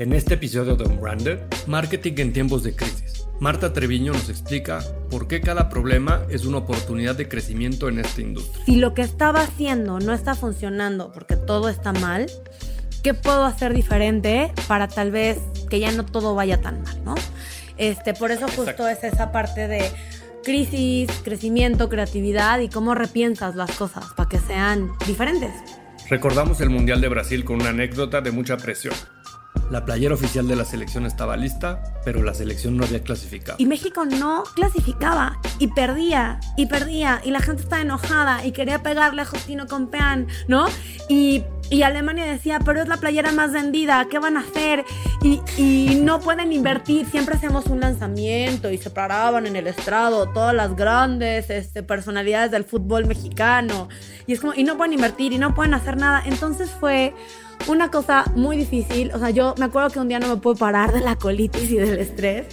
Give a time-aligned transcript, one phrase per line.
[0.00, 4.78] En este episodio de Unbranded, Marketing en tiempos de crisis, Marta Treviño nos explica
[5.10, 8.64] por qué cada problema es una oportunidad de crecimiento en esta industria.
[8.64, 12.26] Si lo que estaba haciendo no está funcionando porque todo está mal,
[13.02, 15.38] ¿qué puedo hacer diferente para tal vez
[15.68, 17.16] que ya no todo vaya tan mal, ¿no?
[17.76, 19.90] Este, por eso justo es esa parte de
[20.44, 25.50] crisis, crecimiento, creatividad y cómo repiensas las cosas para que sean diferentes.
[26.08, 28.94] Recordamos el Mundial de Brasil con una anécdota de mucha presión.
[29.70, 33.56] La playera oficial de la selección estaba lista, pero la selección no había clasificado.
[33.58, 38.82] Y México no clasificaba y perdía y perdía y la gente estaba enojada y quería
[38.82, 40.68] pegarle a Justino Compeán, ¿no?
[41.10, 44.86] Y, y Alemania decía, pero es la playera más vendida, ¿qué van a hacer?
[45.22, 50.30] Y, y no pueden invertir, siempre hacemos un lanzamiento y se paraban en el estrado
[50.30, 53.90] todas las grandes este, personalidades del fútbol mexicano.
[54.26, 56.22] Y es como, y no pueden invertir y no pueden hacer nada.
[56.24, 57.14] Entonces fue
[57.66, 59.12] una cosa muy difícil.
[59.12, 61.70] O sea, yo me acuerdo que un día no me puedo parar de la colitis
[61.70, 62.46] y del estrés.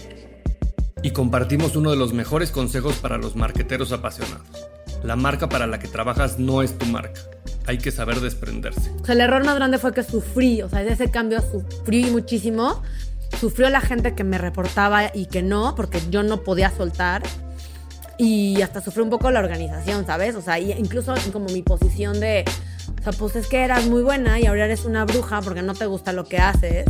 [1.02, 4.68] Y compartimos uno de los mejores consejos para los marqueteros apasionados.
[5.04, 7.22] La marca para la que trabajas no es tu marca.
[7.68, 8.92] Hay que saber desprenderse.
[9.02, 10.62] O sea, el error más grande fue que sufrí.
[10.62, 12.82] O sea, de ese cambio sufrí muchísimo.
[13.40, 17.22] Sufrió la gente que me reportaba y que no, porque yo no podía soltar.
[18.18, 20.36] Y hasta sufrió un poco la organización, ¿sabes?
[20.36, 22.46] O sea, incluso como mi posición de
[22.88, 25.74] o sea, pues es que eras muy buena y ahora eres una bruja porque no
[25.74, 26.86] te gusta lo que haces,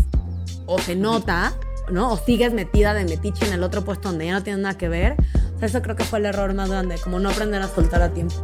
[0.65, 1.53] o se nota,
[1.91, 2.11] ¿no?
[2.11, 4.89] O sigues metida de metiche en el otro puesto donde ya no tienes nada que
[4.89, 5.15] ver.
[5.55, 8.01] O sea, eso creo que fue el error más grande, como no aprender a soltar
[8.01, 8.35] a tiempo.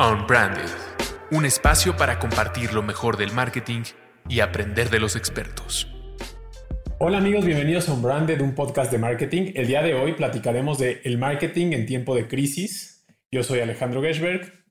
[0.00, 0.68] Unbranded,
[1.30, 3.82] un espacio para compartir lo mejor del marketing
[4.28, 5.88] y aprender de los expertos.
[6.98, 9.52] Hola amigos, bienvenidos a Unbranded, un podcast de marketing.
[9.54, 12.91] El día de hoy platicaremos de el marketing en tiempo de crisis,
[13.32, 14.62] yo soy Alejandro Geschberg.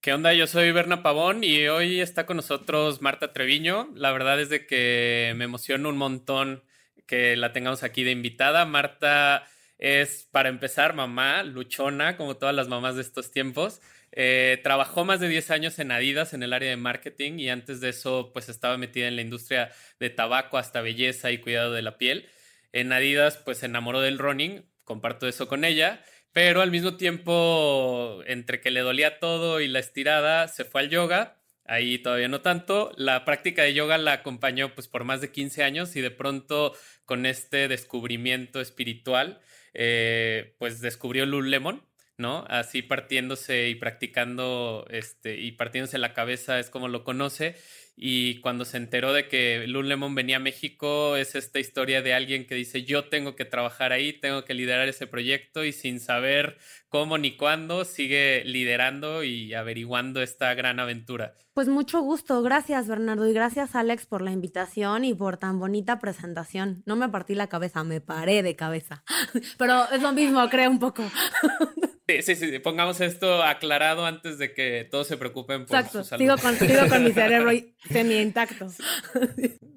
[0.00, 0.32] ¿Qué onda?
[0.32, 3.90] Yo soy Berna Pavón y hoy está con nosotros Marta Treviño.
[3.96, 6.62] La verdad es de que me emociona un montón
[7.06, 8.64] que la tengamos aquí de invitada.
[8.66, 9.48] Marta
[9.78, 13.80] es, para empezar, mamá, luchona, como todas las mamás de estos tiempos.
[14.12, 17.80] Eh, trabajó más de 10 años en Adidas en el área de marketing y antes
[17.80, 21.82] de eso pues estaba metida en la industria de tabaco hasta belleza y cuidado de
[21.82, 22.28] la piel.
[22.72, 28.22] En Adidas pues se enamoró del running, comparto eso con ella pero al mismo tiempo,
[28.26, 31.38] entre que le dolía todo y la estirada, se fue al yoga.
[31.64, 32.92] Ahí todavía no tanto.
[32.96, 36.74] La práctica de yoga la acompañó pues por más de 15 años y de pronto
[37.04, 39.40] con este descubrimiento espiritual,
[39.74, 42.44] eh, pues descubrió Lululemon, ¿no?
[42.48, 47.56] Así partiéndose y practicando, este, y partiéndose la cabeza es como lo conoce
[47.94, 52.46] y cuando se enteró de que Lululemon venía a México, es esta historia de alguien
[52.46, 56.58] que dice, yo tengo que trabajar ahí, tengo que liderar ese proyecto y sin saber
[56.88, 61.34] cómo ni cuándo, sigue liderando y averiguando esta gran aventura.
[61.54, 65.98] Pues mucho gusto, gracias Bernardo y gracias Alex por la invitación y por tan bonita
[66.00, 66.82] presentación.
[66.86, 69.04] No me partí la cabeza, me paré de cabeza,
[69.58, 71.02] pero es lo mismo, creo un poco.
[72.20, 76.02] Sí, sí, pongamos esto aclarado antes de que todos se preocupen por Exacto.
[76.02, 76.24] su salud.
[76.24, 77.50] Sigo con, sigo con mi cerebro
[77.88, 78.68] semi intacto.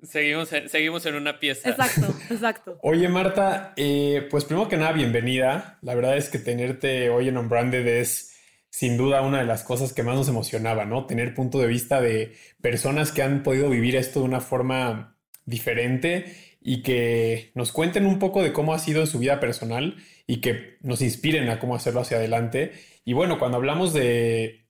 [0.03, 1.69] Seguimos en, seguimos en una pieza.
[1.69, 2.79] Exacto, exacto.
[2.81, 5.77] Oye, Marta, eh, pues primero que nada, bienvenida.
[5.81, 8.33] La verdad es que tenerte hoy en Unbranded es
[8.69, 11.05] sin duda una de las cosas que más nos emocionaba, ¿no?
[11.05, 16.35] Tener punto de vista de personas que han podido vivir esto de una forma diferente
[16.61, 19.95] y que nos cuenten un poco de cómo ha sido en su vida personal
[20.27, 22.73] y que nos inspiren a cómo hacerlo hacia adelante.
[23.03, 24.65] Y bueno, cuando hablamos de,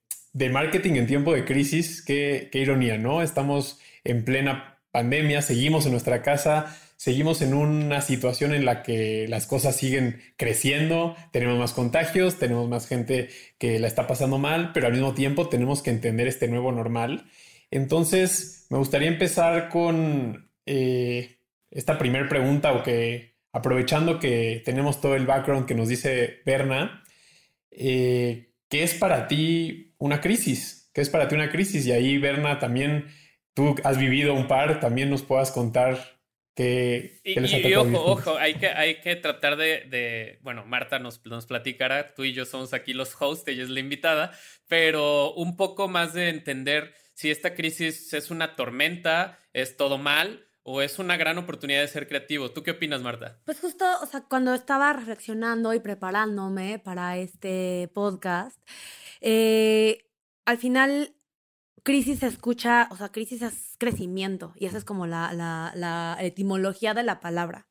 [0.51, 3.21] marketing en tiempo de crisis, qué, qué ironía, ¿no?
[3.21, 9.27] Estamos en plena pandemia, seguimos en nuestra casa, seguimos en una situación en la que
[9.27, 14.71] las cosas siguen creciendo, tenemos más contagios, tenemos más gente que la está pasando mal,
[14.73, 17.25] pero al mismo tiempo tenemos que entender este nuevo normal.
[17.71, 21.39] Entonces, me gustaría empezar con eh,
[21.71, 27.05] esta primera pregunta o que aprovechando que tenemos todo el background que nos dice Berna,
[27.71, 30.91] eh, ¿qué es para ti una crisis?
[30.93, 31.85] ¿Qué es para ti una crisis?
[31.85, 33.07] Y ahí, Berna, también
[33.53, 36.19] tú has vivido un par, también nos puedas contar
[36.53, 40.99] qué, les ha y, y ojo, ojo, hay que, hay que tratar de, bueno, Marta
[40.99, 44.37] nos, nos platicará, tú y yo somos aquí los hosts, ella es la invitada,
[44.67, 50.45] pero un poco más de entender si esta crisis es una tormenta, es todo mal,
[50.67, 52.49] o es una gran oportunidad de ser creativo.
[52.49, 53.39] ¿Tú qué opinas, Marta?
[53.45, 58.59] Pues justo, o sea, cuando estaba reflexionando y preparándome para este podcast,
[59.21, 60.09] eh,
[60.43, 61.15] al final
[61.83, 67.03] crisis se escucha, o sea, crisis es crecimiento y esa es como la, etimología de
[67.03, 67.67] la palabra.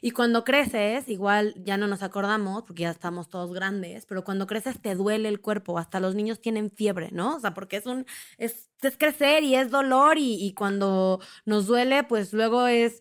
[0.00, 4.46] Y cuando creces, igual ya no nos acordamos porque ya estamos todos grandes, pero cuando
[4.46, 7.36] creces te duele el cuerpo, hasta los niños tienen fiebre, ¿no?
[7.36, 8.06] O sea, porque es un,
[8.38, 13.00] es, es crecer y es dolor y, y cuando nos duele, pues luego es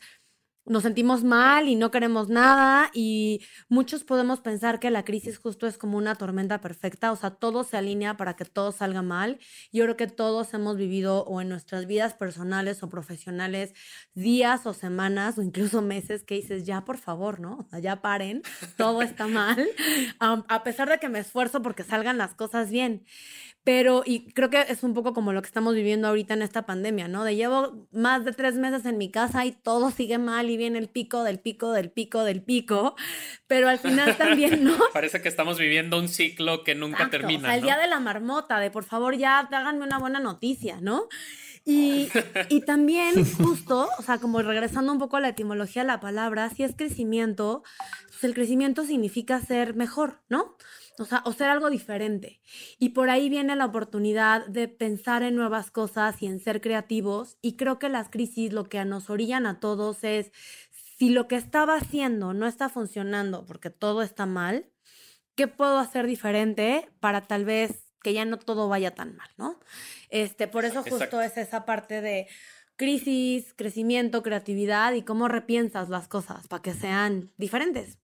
[0.67, 5.67] nos sentimos mal y no queremos nada y muchos podemos pensar que la crisis justo
[5.67, 9.39] es como una tormenta perfecta, o sea, todo se alinea para que todo salga mal.
[9.71, 13.73] Yo creo que todos hemos vivido o en nuestras vidas personales o profesionales
[14.13, 17.57] días o semanas o incluso meses que dices, ya por favor, ¿no?
[17.59, 18.41] O sea, ya paren,
[18.77, 19.67] todo está mal,
[20.19, 23.05] a pesar de que me esfuerzo porque salgan las cosas bien.
[23.67, 26.65] Pero, y creo que es un poco como lo que estamos viviendo ahorita en esta
[26.65, 27.25] pandemia, ¿no?
[27.25, 30.79] De llevo más de tres meses en mi casa y todo sigue mal y viene
[30.79, 32.95] el pico del pico del pico del pico,
[33.45, 34.77] pero al final también, ¿no?
[34.93, 37.39] Parece que estamos viviendo un ciclo que nunca termina.
[37.39, 40.79] O sea, el día de la marmota, de por favor ya háganme una buena noticia,
[40.79, 41.09] ¿no?
[41.65, 42.07] Y,
[42.47, 46.49] y, también justo, o sea, como regresando un poco a la etimología de la palabra,
[46.51, 47.63] si es crecimiento,
[48.07, 50.55] pues el crecimiento significa ser mejor, ¿no?
[50.99, 52.41] O sea, o ser algo diferente.
[52.79, 57.37] Y por ahí viene la oportunidad de pensar en nuevas cosas y en ser creativos.
[57.41, 60.31] Y creo que las crisis lo que nos orillan a todos es,
[60.97, 64.71] si lo que estaba haciendo no está funcionando porque todo está mal,
[65.35, 69.59] ¿qué puedo hacer diferente para tal vez que ya no todo vaya tan mal, ¿no?
[70.09, 72.27] Este, por eso justo es esa parte de
[72.77, 77.99] crisis, crecimiento, creatividad y cómo repiensas las cosas para que sean diferentes.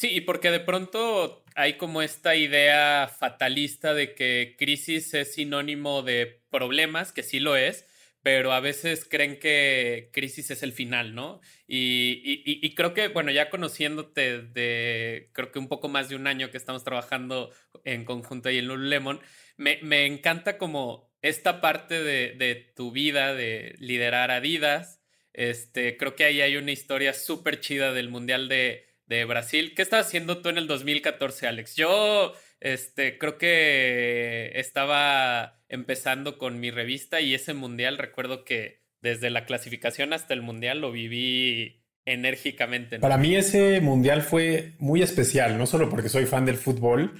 [0.00, 6.00] Sí, y porque de pronto hay como esta idea fatalista de que crisis es sinónimo
[6.00, 7.84] de problemas, que sí lo es,
[8.22, 11.42] pero a veces creen que crisis es el final, ¿no?
[11.66, 16.50] Y, creo que, bueno, ya conociéndote de, creo que un poco más de un año
[16.50, 17.52] que estamos trabajando
[17.84, 19.20] en conjunto ahí en Lululemon,
[19.58, 25.02] me, me encanta como esta parte de, de tu vida, de liderar Adidas.
[25.34, 29.74] Este, creo que ahí hay una historia súper chida del Mundial de de Brasil.
[29.74, 31.74] ¿Qué estabas haciendo tú en el 2014, Alex?
[31.74, 39.30] Yo este, creo que estaba empezando con mi revista y ese mundial, recuerdo que desde
[39.30, 43.00] la clasificación hasta el mundial lo viví enérgicamente.
[43.00, 47.14] Para mí ese mundial fue muy especial, no solo porque soy fan del fútbol,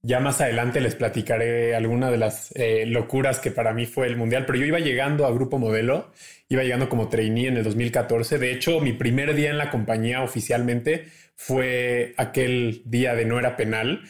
[0.00, 4.16] ya más adelante les platicaré alguna de las eh, locuras que para mí fue el
[4.16, 6.12] mundial, pero yo iba llegando a Grupo Modelo,
[6.48, 8.38] iba llegando como trainee en el 2014.
[8.38, 11.06] De hecho, mi primer día en la compañía oficialmente
[11.42, 14.02] fue aquel día de no era penal.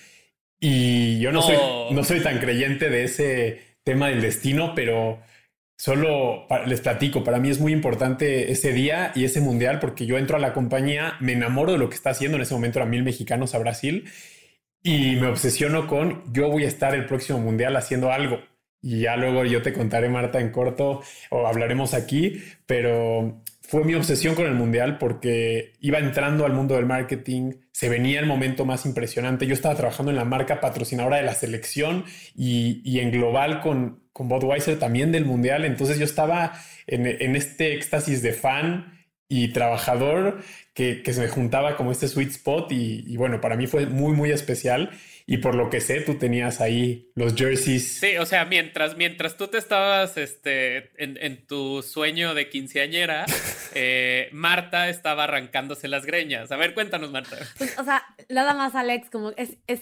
[0.60, 1.56] Y yo no, Soy,
[1.90, 5.20] no soy tan creyente de ese tema del destino, pero
[5.76, 10.18] solo les platico, para mí es muy importante ese día y ese mundial porque yo
[10.18, 12.86] entro a la compañía, me enamoro de lo que está haciendo en ese momento a
[12.86, 14.04] mil mexicanos a Brasil
[14.82, 18.40] y me obsesiono con yo voy a estar el próximo mundial haciendo algo.
[18.80, 23.94] Y ya luego yo te contaré, Marta, en corto o hablaremos aquí, pero fue mi
[23.94, 28.66] obsesión con el mundial porque iba entrando al mundo del marketing, se venía el momento
[28.66, 29.46] más impresionante.
[29.46, 32.04] Yo estaba trabajando en la marca patrocinadora de la selección
[32.36, 35.64] y, en global con, con Budweiser también del mundial.
[35.64, 36.52] Entonces yo estaba
[36.86, 38.92] en, en este éxtasis de fan
[39.26, 40.42] y trabajador
[40.74, 44.30] que, se me juntaba como este sweet spot y, bueno, para mí fue muy, muy
[44.30, 44.90] especial.
[45.32, 48.00] Y por lo que sé, tú tenías ahí los jerseys.
[48.00, 53.24] Sí, o sea, mientras, mientras tú te estabas este, en, tu sueño de quinceañera,
[53.74, 56.52] eh, Marta estaba arrancándose las greñas.
[56.52, 57.38] A ver, cuéntanos, Marta.
[57.56, 59.80] Pues, o sea, nada más, Alex, como es, es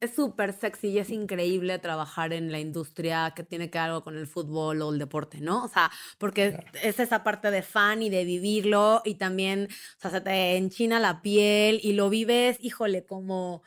[0.00, 4.02] es súper sexy y es increíble trabajar en la industria que tiene que ver algo
[4.02, 5.62] con el fútbol o el deporte, ¿no?
[5.62, 10.10] O sea, porque es esa parte de fan y de vivirlo y también, o sea,
[10.10, 13.62] se te enchina la piel y lo vives, híjole, como,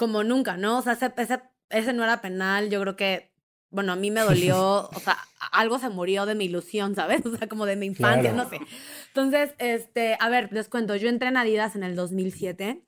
[0.00, 0.78] como nunca, ¿no?
[0.78, 3.34] O sea, ese, ese, ese no era penal, yo creo que,
[3.68, 5.18] bueno, a mí me dolió, o sea,
[5.52, 7.20] algo se murió de mi ilusión, ¿sabes?
[7.26, 8.60] O sea, como de mi infancia, no sé.
[9.08, 12.82] Entonces, este, a ver, les cuento, yo entré en Adidas en el 2007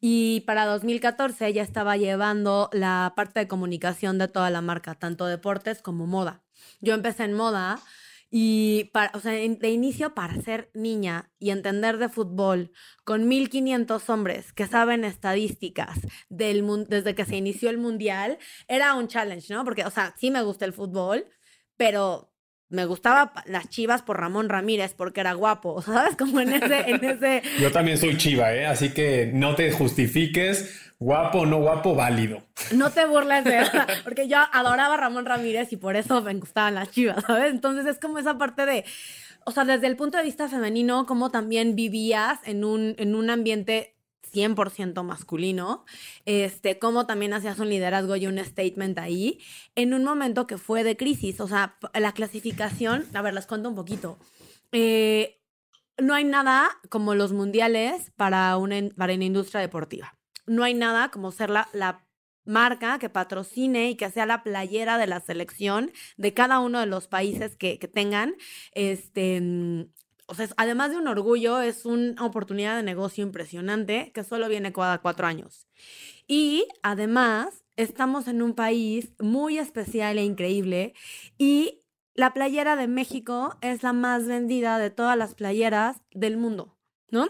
[0.00, 5.26] y para 2014 ya estaba llevando la parte de comunicación de toda la marca, tanto
[5.26, 6.42] deportes como moda.
[6.80, 7.78] Yo empecé en moda
[8.30, 12.72] y, para, o sea, de inicio para ser niña y entender de fútbol
[13.04, 19.08] con 1500 hombres que saben estadísticas del, desde que se inició el mundial, era un
[19.08, 19.64] challenge, ¿no?
[19.64, 21.26] Porque, o sea, sí me gusta el fútbol,
[21.76, 22.29] pero
[22.70, 26.16] me gustaba las chivas por Ramón Ramírez porque era guapo, ¿sabes?
[26.16, 27.42] Como en ese, en ese...
[27.60, 28.66] Yo también soy chiva, ¿eh?
[28.66, 32.42] Así que no te justifiques, guapo no guapo, válido.
[32.72, 36.34] No te burles de eso, porque yo adoraba a Ramón Ramírez y por eso me
[36.34, 37.50] gustaban las chivas, ¿sabes?
[37.52, 38.84] Entonces es como esa parte de,
[39.44, 43.30] o sea, desde el punto de vista femenino, como también vivías en un, en un
[43.30, 43.96] ambiente
[44.32, 45.84] 100% masculino,
[46.24, 49.40] este, cómo también hacías un liderazgo y un statement ahí,
[49.74, 51.40] en un momento que fue de crisis.
[51.40, 54.18] O sea, la clasificación, a ver, les cuento un poquito.
[54.72, 55.40] Eh,
[55.98, 60.16] no hay nada como los mundiales para una, para una industria deportiva.
[60.46, 62.06] No hay nada como ser la, la
[62.44, 66.86] marca que patrocine y que sea la playera de la selección de cada uno de
[66.86, 68.34] los países que, que tengan
[68.72, 69.86] este,
[70.30, 74.72] o sea, además de un orgullo, es una oportunidad de negocio impresionante que solo viene
[74.72, 75.66] cada cuatro años.
[76.28, 80.94] Y además, estamos en un país muy especial e increíble
[81.36, 81.82] y
[82.14, 87.28] la playera de México es la más vendida de todas las playeras del mundo, ¿no?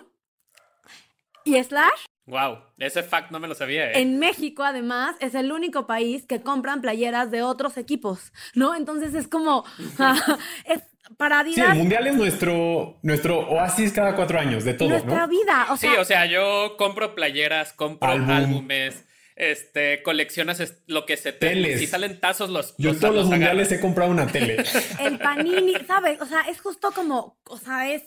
[1.44, 3.90] Y Slash Wow, ese fact no me lo sabía.
[3.90, 4.02] ¿eh?
[4.02, 8.76] En México, además, es el único país que compran playeras de otros equipos, ¿no?
[8.76, 9.64] Entonces es como,
[10.64, 10.82] es
[11.16, 15.66] para Sí, el mundial es nuestro, nuestro oasis cada cuatro años de todo, nuestra vida.
[15.70, 19.04] O sea, sí, o sea, yo compro playeras, compro álbumes
[19.40, 21.78] este, coleccionas lo que se te...
[21.78, 22.74] Si salen tazos, los...
[22.76, 24.62] Yo todos los mundiales he comprado una tele.
[25.00, 26.20] el panini, ¿sabes?
[26.20, 28.02] O sea, es justo como, o sea, es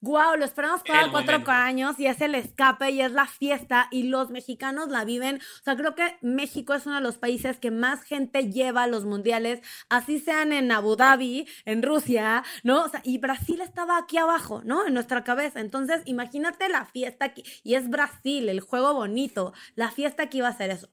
[0.00, 4.04] wow, lo esperamos cada cuatro años y es el escape y es la fiesta y
[4.04, 5.36] los mexicanos la viven.
[5.36, 8.86] O sea, creo que México es uno de los países que más gente lleva a
[8.86, 12.84] los mundiales, así sean en Abu Dhabi, en Rusia, ¿no?
[12.84, 14.86] O sea, y Brasil estaba aquí abajo, ¿no?
[14.86, 15.60] En nuestra cabeza.
[15.60, 20.48] Entonces, imagínate la fiesta aquí, y es Brasil, el juego bonito, la fiesta que iba
[20.48, 20.90] a ser eso.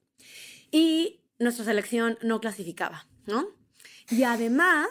[0.71, 3.45] Y nuestra selección no clasificaba, ¿no?
[4.09, 4.87] Y además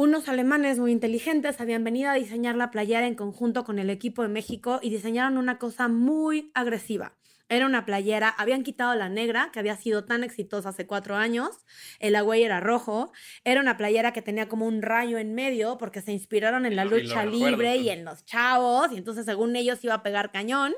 [0.00, 4.22] unos alemanes muy inteligentes habían venido a diseñar la playera en conjunto con el equipo
[4.22, 7.18] de México y diseñaron una cosa muy agresiva.
[7.50, 11.50] Era una playera, habían quitado la negra, que había sido tan exitosa hace cuatro años,
[11.98, 13.12] el agüey era rojo,
[13.44, 16.86] era una playera que tenía como un rayo en medio porque se inspiraron en la
[16.86, 20.72] lucha libre y en los chavos, y entonces según ellos iba a pegar cañón.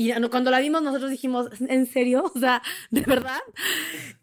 [0.00, 2.24] Y cuando la vimos nosotros dijimos, ¿en serio?
[2.34, 3.40] O sea, ¿de verdad?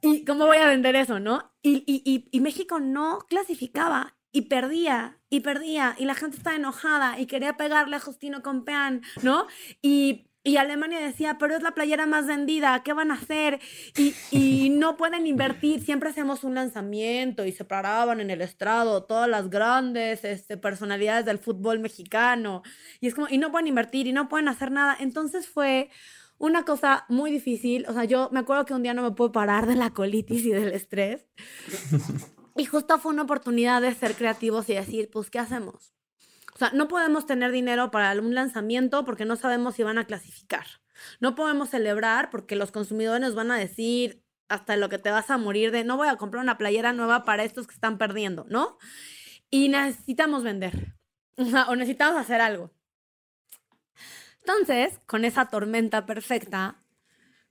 [0.02, 1.52] ¿Y cómo voy a vender eso, no?
[1.62, 7.20] Y, y, y, México no clasificaba y perdía y perdía y la gente estaba enojada
[7.20, 9.46] y quería pegarle a Justino Compeán, ¿no?
[9.84, 13.60] Y y Alemania decía, pero es la playera más vendida, ¿qué van a hacer?
[14.32, 19.28] Y, no pueden invertir, siempre hacemos un lanzamiento y se paraban en el estrado todas
[19.28, 22.64] las grandes este, personalidades del fútbol mexicano.
[23.02, 24.96] Y es como, y no pueden invertir y no pueden hacer nada.
[24.98, 25.90] Entonces fue
[26.38, 27.86] una cosa muy difícil.
[27.90, 30.46] O sea, yo me acuerdo que un día no me pude parar de la colitis
[30.46, 31.26] y del estrés.
[32.60, 35.94] Y justo fue una oportunidad de ser creativos y decir, pues, ¿qué hacemos?
[36.58, 40.06] O sea, no podemos tener dinero para un lanzamiento porque no sabemos si van a
[40.06, 40.66] clasificar.
[41.20, 45.30] No podemos celebrar porque los consumidores nos van a decir hasta lo que te vas
[45.30, 48.48] a morir de no voy a comprar una playera nueva para estos que están perdiendo,
[48.50, 48.80] ¿no?
[49.52, 50.96] Y necesitamos vender.
[51.68, 52.72] O necesitamos hacer algo.
[54.40, 56.84] Entonces, con esa tormenta perfecta,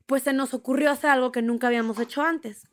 [0.07, 2.67] pues se nos ocurrió hacer algo que nunca habíamos hecho antes.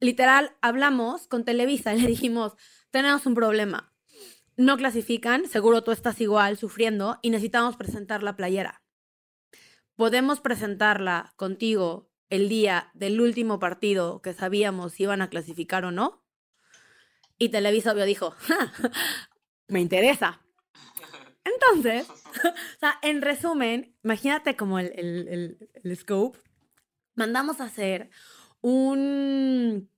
[0.00, 2.54] Literal, hablamos con Televisa y le dijimos,
[2.90, 3.92] tenemos un problema
[4.58, 8.82] no clasifican, seguro tú estás igual sufriendo y necesitamos presentar la playera.
[9.94, 15.92] Podemos presentarla contigo el día del último partido que sabíamos si iban a clasificar o
[15.92, 16.24] no.
[17.38, 18.34] Y Televisa obvio dijo,
[19.68, 20.40] me interesa.
[21.44, 22.08] Entonces,
[22.44, 26.40] o sea, en resumen, imagínate como el, el, el, scope,
[27.14, 28.10] mandamos a hacer
[28.60, 29.88] un,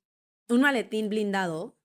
[0.48, 1.78] un maletín blindado,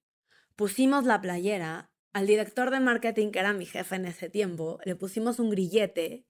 [0.57, 4.95] pusimos la playera al director de marketing, que era mi jefe en ese tiempo, le
[4.95, 6.25] pusimos un grillete,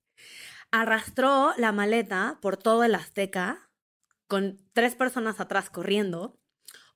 [0.71, 3.69] arrastró la maleta por todo el Azteca,
[4.27, 6.39] con tres personas atrás corriendo.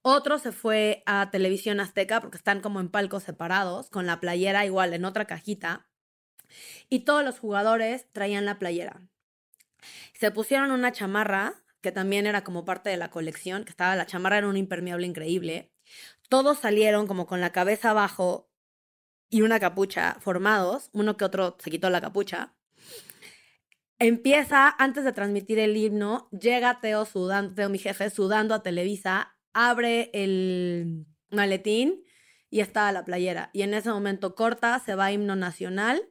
[0.01, 4.65] Otro se fue a Televisión Azteca porque están como en palcos separados, con la playera
[4.65, 5.87] igual en otra cajita.
[6.89, 9.07] Y todos los jugadores traían la playera.
[10.15, 14.07] Se pusieron una chamarra, que también era como parte de la colección, que estaba la
[14.07, 15.71] chamarra era un impermeable increíble.
[16.27, 18.48] Todos salieron como con la cabeza abajo,
[19.29, 22.55] y una capucha formados, uno que otro se quitó la capucha.
[23.99, 29.35] Empieza, antes de transmitir el himno, llega Teo sudando, Teo mi jefe, sudando a Televisa,
[29.53, 32.03] abre el maletín
[32.49, 33.49] y está la playera.
[33.53, 36.01] Y en ese momento corta, se va himno nacional.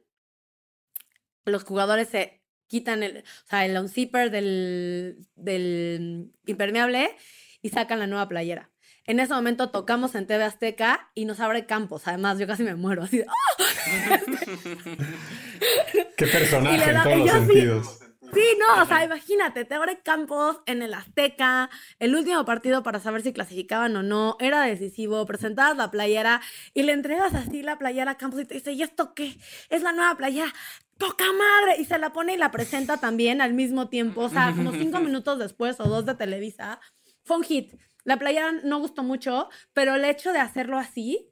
[1.44, 7.16] Los jugadores se quitan el, o sea, el unzipper del, del impermeable
[7.62, 8.70] y sacan la nueva playera.
[9.08, 12.06] En ese momento tocamos en TV Azteca y nos abre campos.
[12.06, 13.04] Además, yo casi me muero.
[13.04, 13.64] Así de, ¡Oh!
[16.18, 18.00] Qué personaje en todos los sentidos.
[18.34, 23.00] Sí, no, o sea, imagínate, te abre campos en el Azteca, el último partido para
[23.00, 26.42] saber si clasificaban o no, era decisivo, presentabas la playera
[26.74, 29.38] y le entregas así la playera a Campos y te dice, ¿y esto qué?
[29.70, 30.52] Es la nueva playera.
[30.98, 31.80] poca madre.
[31.80, 34.20] Y se la pone y la presenta también al mismo tiempo.
[34.20, 36.78] O sea, como cinco minutos después o dos de Televisa.
[37.24, 37.72] Fue un hit.
[38.08, 41.30] La playera no gustó mucho, pero el hecho de hacerlo así,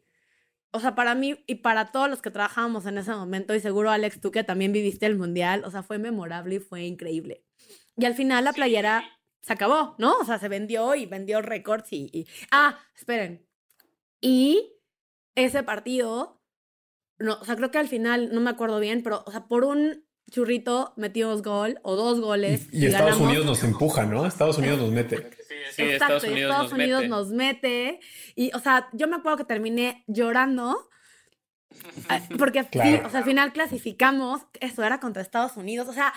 [0.72, 3.90] o sea, para mí y para todos los que trabajábamos en ese momento, y seguro
[3.90, 7.42] Alex, tú que también viviste el mundial, o sea, fue memorable y fue increíble.
[7.96, 9.04] Y al final la playera
[9.40, 10.18] se acabó, ¿no?
[10.18, 12.26] O sea, se vendió y vendió récords y, y...
[12.50, 13.48] Ah, esperen.
[14.20, 14.74] Y
[15.34, 16.42] ese partido,
[17.18, 19.64] no, o sea, creo que al final, no me acuerdo bien, pero, o sea, por
[19.64, 22.68] un churrito metimos gol o dos goles.
[22.70, 24.26] Y, Estados Unidos nos empuja, ¿no?
[24.26, 25.30] Estados Unidos nos mete.
[25.76, 28.00] Sí, Exacto, Estados Unidos, y Estados Unidos nos mete.
[28.34, 30.88] Y, o sea, yo me acuerdo que terminé llorando.
[32.38, 36.14] Porque o sea, al final clasificamos, eso era contra Estados Unidos, o sea,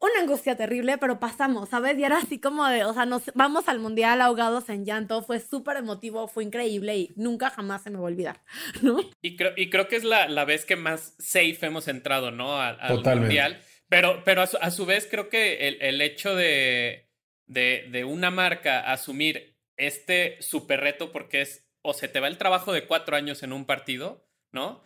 [0.00, 1.98] una angustia terrible, pero pasamos, ¿sabes?
[1.98, 5.40] Y era así como de, o sea, nos vamos al mundial ahogados en llanto, fue
[5.40, 8.42] súper emotivo, fue increíble y nunca jamás se me va a olvidar,
[8.82, 8.98] ¿no?
[9.22, 12.60] Y creo, y creo que es la, la vez que más safe hemos entrado, ¿no?
[12.60, 13.60] Al, mundial.
[13.88, 17.03] Pero, pero a su, vez creo que el, el hecho de,
[17.46, 22.38] de, de una marca asumir este super reto porque es o se te va el
[22.38, 24.82] trabajo de cuatro años en un partido, ¿no?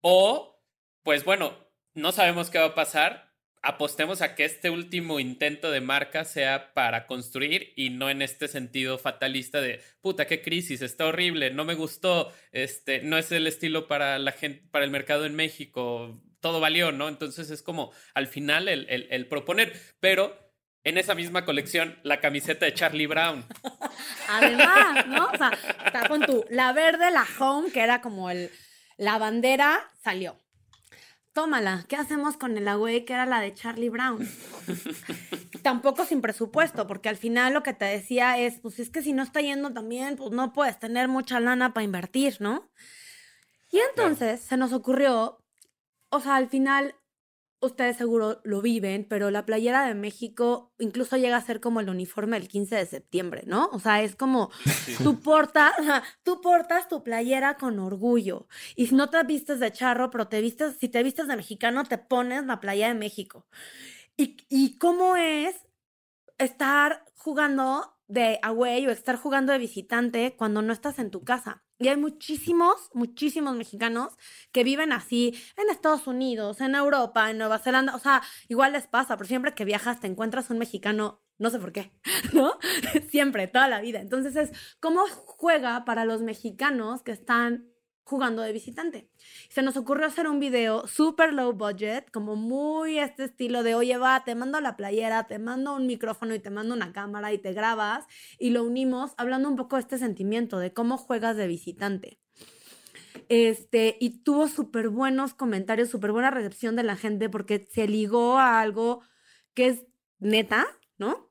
[0.00, 0.60] O,
[1.04, 1.56] pues bueno,
[1.94, 6.72] no sabemos qué va a pasar, apostemos a que este último intento de marca sea
[6.74, 11.66] para construir y no en este sentido fatalista de puta qué crisis está horrible no
[11.66, 16.22] me gustó este no es el estilo para la gente para el mercado en México
[16.40, 19.72] todo valió no entonces es como al final el, el, proponer.
[20.00, 20.49] Pero
[20.84, 23.44] en esa misma colección la camiseta de Charlie Brown
[24.28, 25.52] además no o sea
[25.84, 28.50] está con tu la verde la home que era como el
[28.96, 30.36] la bandera salió
[31.32, 34.28] tómala, ¿qué hacemos con el agüey que era la de Charlie Brown?
[35.62, 39.12] Tampoco sin presupuesto, porque al final lo que te decía es, pues es que si
[39.12, 42.70] no está yendo también, pues no puedes tener mucha lana para invertir, ¿no?
[43.70, 45.42] Y entonces se nos ocurrió,
[46.08, 46.94] o sea, al final
[47.60, 51.90] ustedes seguro lo viven, pero la playera de México incluso llega a ser como el
[51.90, 53.68] uniforme del 15 de septiembre, ¿no?
[53.72, 54.50] O sea, es como
[55.02, 55.72] tú portas,
[56.22, 58.48] tú portas tu playera con orgullo.
[58.76, 61.84] Y si no te vistes de charro, pero te vistes, si te vistes de mexicano,
[61.84, 63.46] te pones la playa de México.
[64.16, 65.54] Y, y cómo es
[66.38, 71.62] estar jugando de away o estar jugando de visitante cuando no estás en tu casa.
[71.80, 74.12] Y hay muchísimos, muchísimos mexicanos
[74.52, 77.96] que viven así en Estados Unidos, en Europa, en Nueva Zelanda.
[77.96, 81.58] O sea, igual les pasa, pero siempre que viajas te encuentras un mexicano, no sé
[81.58, 81.90] por qué,
[82.34, 82.58] ¿no?
[83.08, 84.00] siempre, toda la vida.
[84.00, 87.69] Entonces es cómo juega para los mexicanos que están
[88.10, 89.08] jugando de visitante.
[89.50, 93.96] Se nos ocurrió hacer un video super low budget, como muy este estilo de, oye,
[93.98, 97.38] va, te mando la playera, te mando un micrófono y te mando una cámara y
[97.38, 101.46] te grabas y lo unimos hablando un poco de este sentimiento de cómo juegas de
[101.46, 102.18] visitante.
[103.28, 108.38] Este, y tuvo súper buenos comentarios, súper buena recepción de la gente porque se ligó
[108.38, 109.02] a algo
[109.54, 109.86] que es
[110.18, 110.66] neta,
[110.98, 111.30] ¿no?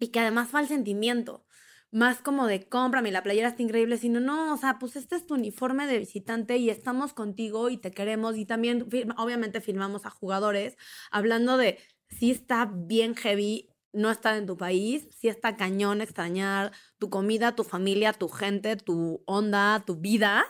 [0.00, 1.46] Y que además fue el sentimiento
[1.90, 5.26] más como de cómprame, la playera está increíble, sino no, o sea, pues este es
[5.26, 10.10] tu uniforme de visitante y estamos contigo y te queremos y también obviamente filmamos a
[10.10, 10.76] jugadores
[11.10, 16.72] hablando de si está bien heavy no estar en tu país, si está cañón extrañar
[16.98, 20.44] tu comida, tu familia, tu gente, tu onda, tu vida,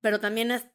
[0.00, 0.66] pero también es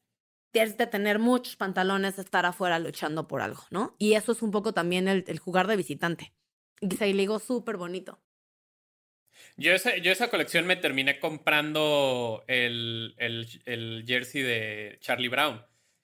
[0.50, 3.94] tienes de tener muchos pantalones, estar afuera luchando por algo, ¿no?
[3.98, 6.34] Y eso es un poco también el, jugar de visitante.
[6.80, 8.20] Y se ligó súper bonito.
[9.60, 15.62] Yo esa, yo esa colección me terminé comprando el, el, jersey de Charlie Brown.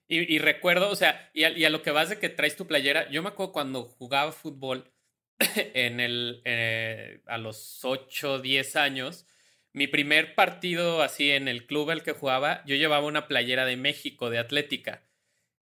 [0.09, 3.23] Y, recuerdo, o sea, y a, lo que vas de que traes tu playera, yo
[3.23, 4.93] me acuerdo cuando jugaba fútbol
[5.57, 9.27] en el, eh, a los 8, 10 años,
[9.73, 13.77] mi primer partido así en el club al que jugaba, yo llevaba una playera de
[13.77, 15.03] México, de Atlética.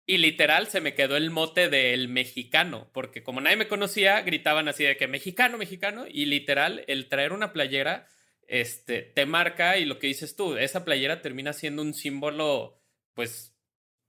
[0.04, 4.68] Y literal se me quedó el mote del mexicano, porque como nadie me conocía, gritaban
[4.68, 8.08] así de que mexicano, mexicano, y literal el traer una playera
[8.48, 12.82] este, te marca y lo que dices tú, esa playera termina siendo un símbolo,
[13.14, 13.56] pues,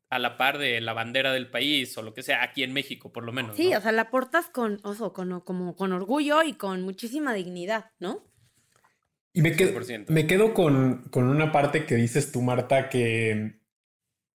[0.09, 3.11] a la par de la bandera del país o lo que sea, aquí en México
[3.11, 3.55] por lo menos.
[3.55, 7.91] Sí, o sea, la portas con, oso, con, como, con orgullo y con muchísima dignidad,
[7.99, 8.23] ¿no?
[9.31, 9.79] Y me quedo,
[10.09, 13.59] me quedo con, con una parte que dices tú, Marta, que,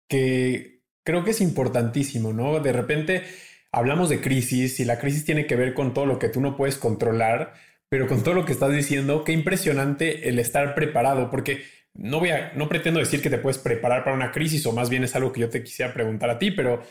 [0.07, 0.76] que
[1.07, 2.59] creo que es importantísimo, ¿no?
[2.59, 3.23] De repente
[3.71, 6.57] hablamos de crisis y la crisis tiene que ver con todo lo que tú no
[6.57, 7.53] puedes controlar,
[7.87, 12.31] pero con todo lo que estás diciendo, qué impresionante el estar preparado, porque no voy
[12.31, 15.15] a, no pretendo decir que te puedes preparar para una crisis o más bien es
[15.15, 16.83] algo que yo te quisiera preguntar a ti, pero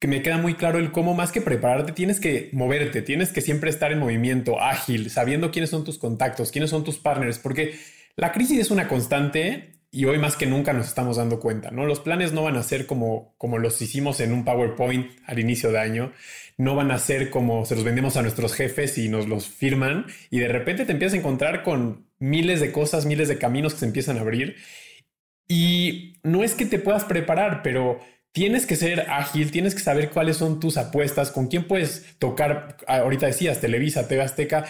[0.00, 3.40] que me queda muy claro el cómo más que prepararte tienes que moverte, tienes que
[3.40, 7.74] siempre estar en movimiento, ágil, sabiendo quiénes son tus contactos, quiénes son tus partners, porque
[8.14, 11.86] la crisis es una constante y hoy más que nunca nos estamos dando cuenta, ¿no?
[11.86, 15.70] Los planes no van a ser como, como los hicimos en un PowerPoint al inicio
[15.70, 16.12] de año,
[16.58, 20.06] no van a ser como se los vendemos a nuestros jefes y nos los firman
[20.30, 23.80] y de repente te empiezas a encontrar con miles de cosas, miles de caminos que
[23.80, 24.56] se empiezan a abrir
[25.46, 28.00] y no es que te puedas preparar, pero
[28.32, 32.78] tienes que ser ágil, tienes que saber cuáles son tus apuestas, con quién puedes tocar,
[32.88, 34.64] ahorita decías Televisa, TV Azteca,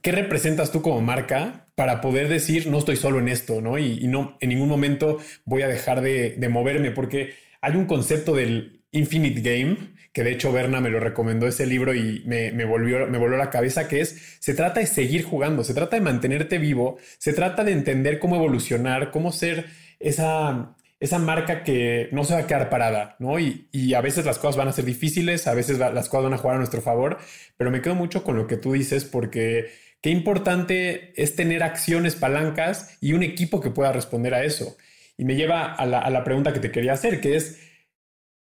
[0.00, 3.78] ¿qué representas tú como marca para poder decir no estoy solo en esto, ¿no?
[3.78, 5.16] Y, no en ningún momento
[5.46, 9.78] voy a dejar de, moverme porque hay un concepto del Infinite Game,
[10.12, 13.88] que de hecho Berna me lo recomendó ese libro y me, volvió, me la cabeza,
[13.88, 17.72] que es, se trata de seguir jugando, se trata de mantenerte vivo, se trata de
[17.72, 19.64] entender cómo evolucionar, cómo ser
[20.00, 23.38] esa, esa marca que no se va a quedar parada, ¿no?
[23.38, 26.34] Y, y, a veces las cosas van a ser difíciles, a veces las cosas van
[26.34, 27.16] a jugar a nuestro favor,
[27.56, 32.16] pero me quedo mucho con lo que tú dices porque Qué importante es tener acciones,
[32.16, 34.76] palancas y un equipo que pueda responder a eso.
[35.18, 37.60] Y me lleva a la, pregunta que te quería hacer, que es,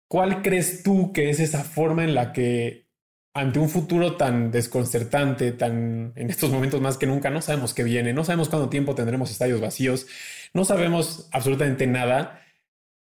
[0.09, 2.87] ¿cuál crees tú que es esa forma en la que
[3.33, 7.83] ante un futuro tan desconcertante, tan en estos momentos más que nunca, no sabemos qué
[7.83, 10.07] viene, no sabemos cuánto tiempo tendremos estadios vacíos,
[10.53, 12.41] no sabemos absolutamente nada,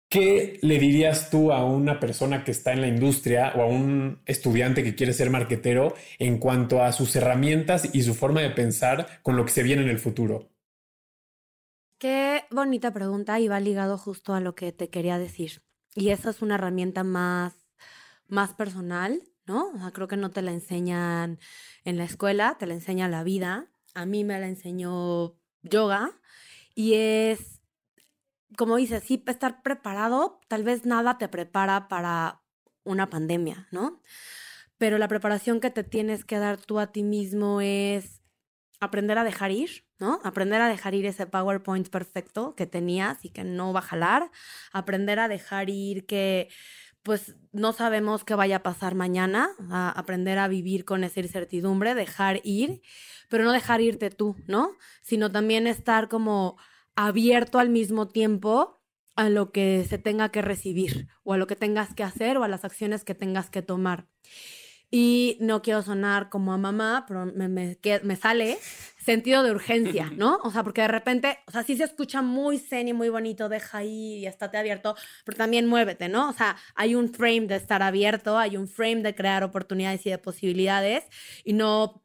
[0.10, 4.24] ¿Qué le dirías tú a una persona que está en la industria o a un
[4.26, 9.22] estudiante que quiere ser marquetero en cuanto a sus herramientas y su forma de pensar
[9.22, 10.50] con lo que se viene en el futuro?
[12.00, 15.62] Qué bonita pregunta y va ligado justo a lo que te quería decir.
[15.93, 17.54] Y esa es una herramienta más,
[18.28, 19.74] más personal, ¿no?
[19.93, 21.38] creo que no te la enseñan
[21.84, 23.67] en la escuela, te la enseña la vida.
[23.93, 26.19] A mí me la enseñó yoga
[26.74, 27.59] y es
[28.58, 32.42] como dices, sí, estar preparado, tal vez nada te prepara para
[32.84, 34.02] una pandemia, ¿no?
[34.78, 38.22] Pero la preparación que te tienes que dar tú a ti mismo es
[38.80, 40.20] aprender a dejar ir, ¿no?
[40.24, 44.32] Aprender a dejar ir ese PowerPoint perfecto que tenías y que no va a jalar,
[44.72, 46.50] aprender a dejar ir que
[47.04, 51.96] pues no sabemos qué vaya a pasar mañana, a aprender a vivir con esa incertidumbre,
[51.96, 52.82] dejar ir,
[53.30, 54.76] pero no dejar irte tú, ¿no?
[55.02, 56.58] Sino también estar como
[57.08, 58.82] abierto al mismo tiempo
[59.16, 62.44] a lo que se tenga que recibir o a lo que tengas que hacer o
[62.44, 64.08] a las acciones que tengas que tomar.
[64.92, 68.58] Y no quiero sonar como a mamá, pero me, me, sale
[68.98, 70.40] sentido de urgencia, ¿no?
[70.44, 73.50] O sea, porque de repente, o sea, sí se escucha muy zen y muy bonito,
[73.50, 76.30] deja ahí y estate abierto, pero también muévete, ¿no?
[76.30, 80.10] O sea, hay un frame de estar abierto, hay un frame de crear oportunidades y
[80.10, 81.06] de posibilidades
[81.46, 82.04] y no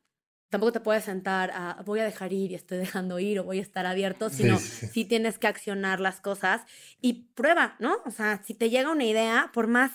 [0.54, 3.58] tampoco te puedes sentar a voy a dejar ir y estoy dejando ir o voy
[3.58, 6.62] a estar abierto, sino sí, tienes que accionar las cosas
[7.00, 7.96] y prueba, ¿no?
[8.06, 9.90] O sea, si te llega una idea, por más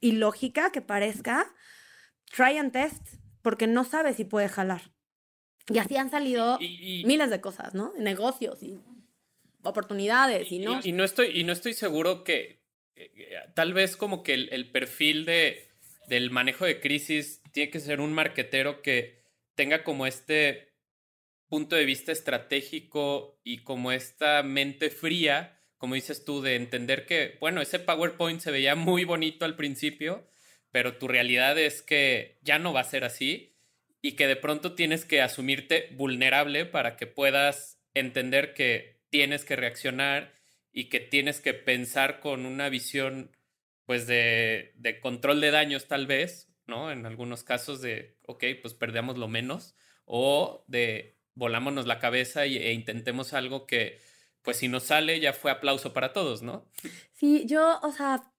[0.00, 1.54] ilógica que parezca,
[2.36, 3.00] try and test,
[3.42, 4.90] porque no sabes si puede jalar.
[5.68, 7.92] Y así han salido miles de cosas, ¿no?
[7.96, 8.80] Negocios y
[9.62, 10.80] oportunidades y, no.
[10.82, 12.60] Y, no estoy, y no estoy seguro que
[12.96, 15.68] eh, tal vez como que el, el perfil de,
[16.08, 19.22] del manejo de crisis tiene que ser un marquetero que
[19.54, 20.72] tenga como este
[21.48, 27.36] punto de vista estratégico y como esta mente fría, como dices tú, de entender que,
[27.40, 30.26] bueno, ese PowerPoint se veía muy bonito al principio,
[30.70, 33.56] pero tu realidad es que ya no va a ser así
[34.02, 39.56] y que de pronto tienes que asumirte vulnerable para que puedas entender que tienes que
[39.56, 40.34] reaccionar
[40.72, 43.36] y que tienes que pensar con una visión
[43.86, 46.90] pues de, de control de daños tal vez ¿no?
[46.90, 52.72] En algunos casos de, ok, pues perdemos lo menos, o de volámonos la cabeza e
[52.72, 53.98] intentemos algo que,
[54.42, 56.68] pues si nos sale, ya fue aplauso para todos, ¿no?
[57.12, 58.32] Sí, yo, o sea,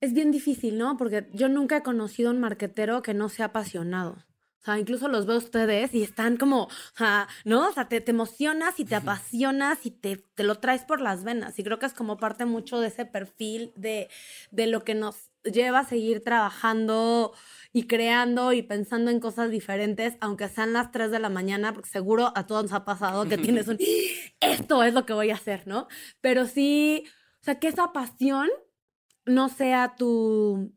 [0.00, 0.96] es bien difícil, ¿no?
[0.96, 4.25] Porque yo nunca he conocido un marquetero que no sea apasionado.
[4.66, 6.68] O sea, incluso los veo ustedes y están como,
[7.44, 7.68] ¿no?
[7.68, 11.22] O sea, te, te emocionas y te apasionas y te, te, lo traes por las
[11.22, 11.56] venas.
[11.60, 14.08] Y creo que es como parte mucho de ese perfil de,
[14.50, 17.32] de lo que nos lleva a seguir trabajando
[17.72, 21.90] y creando y pensando en cosas diferentes, aunque sean las 3 de la mañana, porque
[21.90, 23.78] seguro a todos nos ha pasado que tienes un,
[24.40, 25.86] esto es lo que voy a hacer, ¿no?
[26.20, 27.04] Pero sí,
[27.40, 28.48] o sea, que esa pasión
[29.26, 30.72] no sea tu,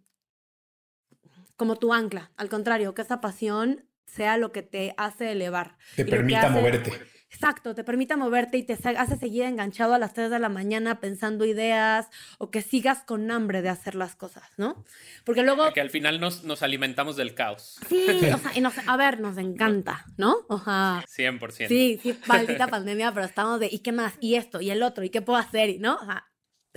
[1.60, 5.78] como tu ancla, al contrario, que esa pasión sea lo que te hace elevar.
[5.98, 6.94] Te permita moverte.
[7.30, 11.02] Exacto, te permita moverte y te hace seguir enganchado a las 3 de la mañana
[11.02, 14.84] pensando ideas o que sigas con hambre de hacer las cosas, ¿no?
[15.26, 15.72] Porque luego...
[15.74, 17.78] Que al final nos, nos alimentamos del caos.
[17.88, 20.38] Sí, o sea, y nos, a ver, nos encanta, ¿no?
[20.48, 21.04] O sea...
[21.06, 21.68] 100%.
[21.68, 24.14] Sí, sí, maldita pandemia, pero estamos de, ¿y qué más?
[24.22, 24.62] ¿Y esto?
[24.62, 25.04] ¿Y el otro?
[25.04, 25.76] ¿Y qué puedo hacer?
[25.80, 25.98] ¿No?
[25.98, 26.26] O sea,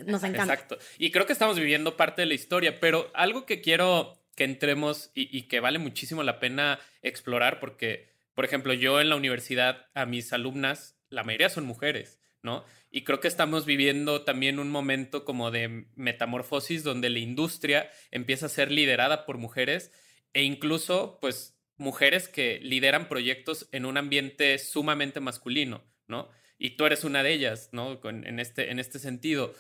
[0.05, 0.53] nos encanta.
[0.53, 0.79] Exacto.
[0.99, 5.11] Y creo que estamos viviendo parte de la historia, pero algo que quiero que entremos
[5.15, 10.07] y, que vale muchísimo la pena explorar porque por ejemplo, yo en la universidad, a
[10.07, 12.65] mis alumnas, la mayoría son mujeres, ¿no?
[12.91, 18.47] Y creo que estamos viviendo también un momento como de metamorfosis donde la industria empieza
[18.47, 19.93] a ser liderada por mujeres
[20.33, 26.31] e incluso, pues, mujeres que lideran proyectos en un ambiente sumamente masculino, ¿no?
[26.59, 28.01] Y tú eres una de ellas, ¿no?
[28.05, 29.53] en, este, en este sentido.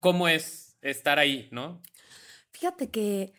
[0.00, 1.82] ¿Cómo es estar ahí, no?
[2.52, 3.32] Fíjate que,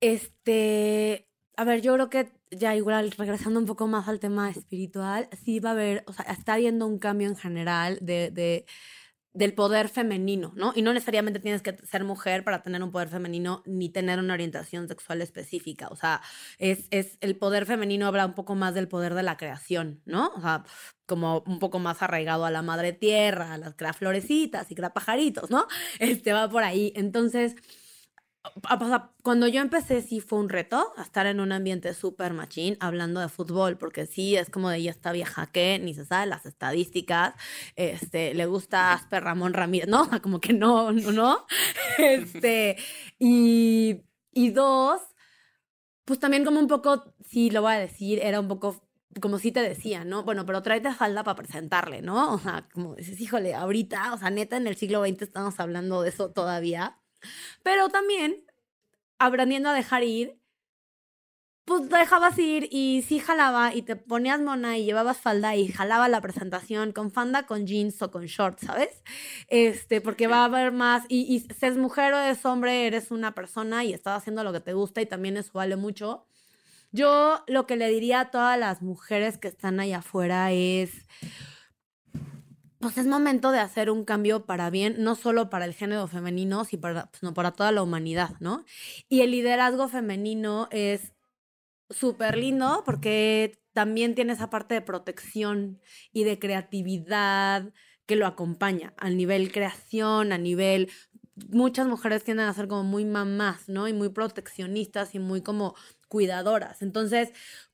[0.00, 5.28] este, a ver, yo creo que ya igual regresando un poco más al tema espiritual,
[5.44, 8.66] sí va a haber, o sea, está habiendo un cambio en general de, de
[9.36, 10.72] del poder femenino, ¿no?
[10.74, 14.32] Y no necesariamente tienes que ser mujer para tener un poder femenino ni tener una
[14.32, 15.88] orientación sexual específica.
[15.88, 16.22] O sea,
[16.58, 20.28] es, es el poder femenino habla un poco más del poder de la creación, ¿no?
[20.36, 20.64] O sea,
[21.04, 24.94] como un poco más arraigado a la madre tierra, a las crea florecitas y crea
[24.94, 25.66] pajaritos, ¿no?
[25.98, 26.94] Este va por ahí.
[26.96, 27.56] Entonces,
[29.22, 33.28] cuando yo empecé sí fue un reto estar en un ambiente súper machín hablando de
[33.28, 37.34] fútbol, porque sí es como de ella está vieja que ni se sabe las estadísticas,
[37.76, 40.08] este, le gusta Asper Ramón Ramírez, ¿no?
[40.22, 41.46] Como que no, no, no.
[41.98, 42.76] Este,
[43.18, 45.00] y, y dos,
[46.04, 48.82] pues también como un poco, sí lo voy a decir, era un poco
[49.20, 50.24] como si te decía, ¿no?
[50.24, 52.34] Bueno, pero tráete falda para presentarle, ¿no?
[52.34, 56.02] O sea, como dices, híjole, ahorita, o sea, neta, en el siglo XX estamos hablando
[56.02, 56.98] de eso todavía.
[57.62, 58.44] Pero también,
[59.18, 60.38] aprendiendo a dejar ir,
[61.66, 66.08] pues dejabas ir y sí jalaba y te ponías mona y llevabas falda y jalaba
[66.08, 69.02] la presentación con falda, con jeans o con shorts, ¿sabes?
[69.48, 73.10] Este, porque va a haber más, y, y si es mujer o es hombre, eres
[73.10, 76.24] una persona y estás haciendo lo que te gusta y también eso vale mucho.
[76.92, 80.92] Yo lo que le diría a todas las mujeres que están allá afuera es,
[82.86, 86.64] pues es momento de hacer un cambio para bien, no solo para el género femenino,
[86.64, 88.64] sino para, sino para toda la humanidad, ¿no?
[89.08, 91.12] Y el liderazgo femenino es
[91.90, 95.80] súper lindo porque también tiene esa parte de protección
[96.12, 97.72] y de creatividad
[98.06, 100.88] que lo acompaña a nivel creación, a nivel...
[101.50, 103.88] Muchas mujeres tienden a ser como muy mamás, ¿no?
[103.88, 105.74] Y muy proteccionistas y muy como
[106.08, 106.82] cuidadoras.
[106.82, 107.32] Entonces,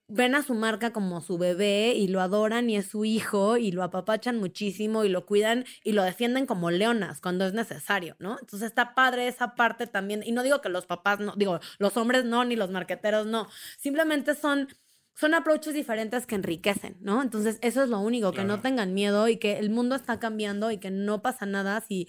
[0.08, 3.72] ven a su marca como su bebé y lo adoran y es su hijo y
[3.72, 8.36] lo apapachan muchísimo y lo cuidan y lo defienden como leonas cuando es necesario, ¿no?
[8.40, 10.22] Entonces está padre esa parte también.
[10.24, 13.48] Y no digo que los papás no, digo, los hombres no, ni los marqueteros no.
[13.78, 14.68] Simplemente son
[15.14, 17.22] son approaches diferentes que enriquecen, ¿no?
[17.22, 20.70] Entonces, eso es lo único, que no tengan miedo y que el mundo está cambiando
[20.70, 22.08] y que no pasa nada si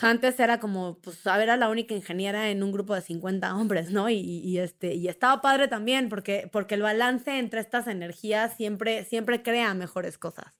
[0.00, 3.54] antes era como, pues, a ver, era la única ingeniera en un grupo de 50
[3.54, 4.08] hombres, ¿no?
[4.08, 9.04] Y, y, este, y estaba padre también, porque, porque el balance entre estas energías siempre,
[9.04, 10.54] siempre crea mejores cosas.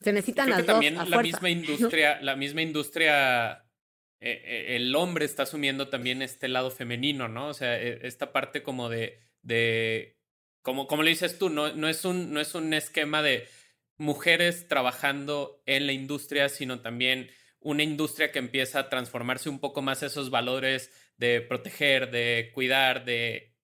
[0.00, 1.02] Se necesitan Creo las que también dos.
[1.02, 3.64] a la fuerza, misma industria, la misma industria,
[4.20, 7.48] eh, eh, el hombre está asumiendo también este lado femenino, ¿no?
[7.48, 10.18] O sea, e, esta parte como de, de
[10.62, 13.46] como, como le dices tú, no, no, es un, no es un esquema de
[13.96, 17.30] mujeres trabajando en la industria, sino también
[17.62, 23.04] una industria que empieza a transformarse un poco más esos valores de proteger, de cuidar,
[23.04, 23.54] de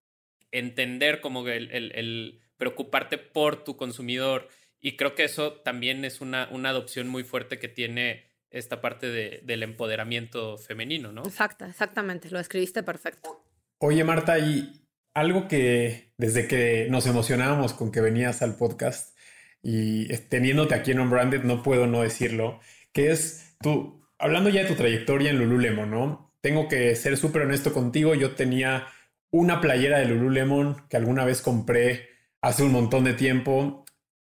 [0.50, 4.48] entender como el, el, el preocuparte por tu consumidor.
[4.80, 9.08] Y creo que eso también es una, una adopción muy fuerte que tiene esta parte
[9.08, 11.22] de, del empoderamiento femenino, ¿no?
[11.24, 13.44] Exacto, exactamente, lo escribiste perfecto.
[13.78, 14.72] Oye, Marta, y
[15.14, 19.16] algo que desde que nos emocionábamos con que venías al podcast
[19.62, 22.60] y teniéndote aquí en Unbranded, no puedo no decirlo,
[22.92, 26.34] que es tú, hablando ya de tu trayectoria en Lululemon, ¿no?
[26.40, 28.86] Tengo que ser súper honesto contigo, yo tenía
[29.30, 32.08] una playera de Lululemon que alguna vez compré
[32.40, 33.84] hace un montón de tiempo.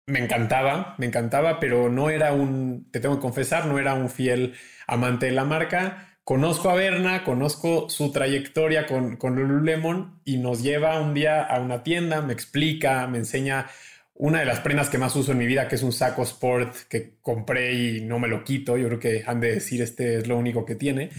[0.06, 4.10] Me encantaba, me encantaba, pero no era un, te tengo que confesar, no era un
[4.10, 4.54] fiel
[4.87, 6.18] amante de la marca.
[6.24, 11.60] Conozco a Berna, conozco su trayectoria con, con Lululemon y nos lleva un día a
[11.60, 13.66] una tienda, me explica, me enseña
[14.14, 16.74] una de las prendas que más uso en mi vida, que es un saco sport
[16.88, 18.77] que compré y no me lo quito.
[18.77, 21.11] Yo creo que han de decir este es lo único que tiene.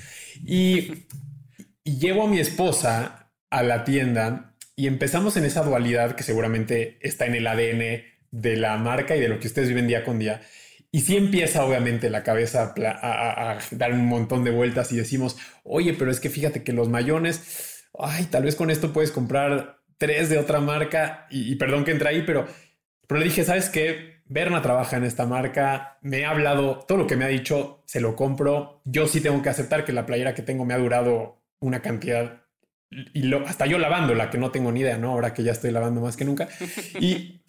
[0.46, 1.06] Y,
[1.84, 7.28] llevo a mi esposa a la tienda y empezamos en esa dualidad que seguramente está
[7.28, 10.42] en el ADN de la marca y de lo que ustedes viven día con día.
[10.92, 15.94] Y sí empieza obviamente la cabeza a, dar un montón de vueltas y decimos, oye,
[15.94, 20.30] pero es que fíjate que los mayones, ay, tal vez con esto puedes comprar tres
[20.30, 22.48] de otra marca y, y perdón que entra ahí, pero,
[23.08, 24.16] pero le dije, ¿sabes qué?
[24.26, 28.02] Berna trabaja en esta marca, me ha hablado, todo lo que me ha dicho, se
[28.02, 28.82] lo compro.
[28.86, 32.46] Yo sí tengo que aceptar que la playera que tengo me ha durado una cantidad
[33.14, 35.12] y hasta yo lavándola, que no tengo ni idea, ¿no?
[35.12, 36.48] Ahora que ya estoy lavando más que nunca.
[37.00, 37.42] Y,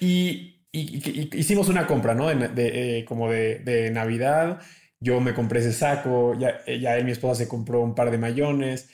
[0.00, 2.28] y, hicimos una compra, ¿no?
[2.28, 4.60] De, eh, como de, de, Navidad.
[5.00, 8.18] Yo me compré ese saco, ya, ya él, mi esposa, se compró un par de
[8.18, 8.90] mayones.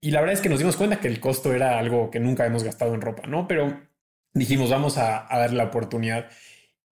[0.00, 2.44] Y la verdad es que nos dimos cuenta que el costo era algo que nunca
[2.44, 3.46] hemos gastado en ropa, ¿no?
[3.48, 3.80] Pero
[4.34, 6.30] dijimos, vamos a, a darle la oportunidad.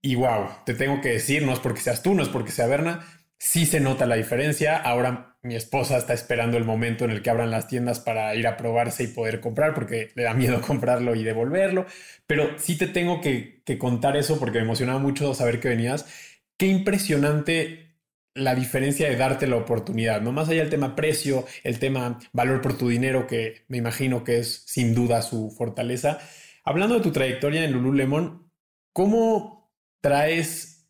[0.02, 2.66] Y wow, te tengo que decir, no es porque seas tú, no es porque sea
[2.66, 3.06] Berna,
[3.38, 4.76] sí se nota la diferencia.
[4.76, 8.46] Ahora mi esposa está esperando el momento en el que abran las tiendas para ir
[8.46, 11.86] a probarse y poder comprar porque le da miedo comprarlo y devolverlo.
[12.26, 16.06] Pero sí te tengo que, que contar eso porque me emocionaba mucho saber que venías.
[16.56, 17.90] Qué impresionante
[18.34, 22.60] la diferencia de darte la oportunidad, no más allá del tema precio, el tema valor
[22.60, 26.18] por tu dinero, que me imagino que es sin duda su fortaleza.
[26.64, 28.50] Hablando de tu trayectoria en Lululemon,
[28.92, 30.88] ¿cómo traes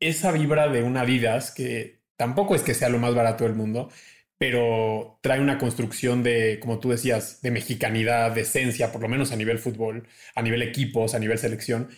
[0.00, 3.90] esa vibra de una Adidas que tampoco es que sea lo más barato del mundo,
[4.38, 9.32] pero trae una construcción de, como tú decías, de mexicanidad, de esencia, por lo menos
[9.32, 11.90] a nivel fútbol, a nivel equipos, a nivel selección,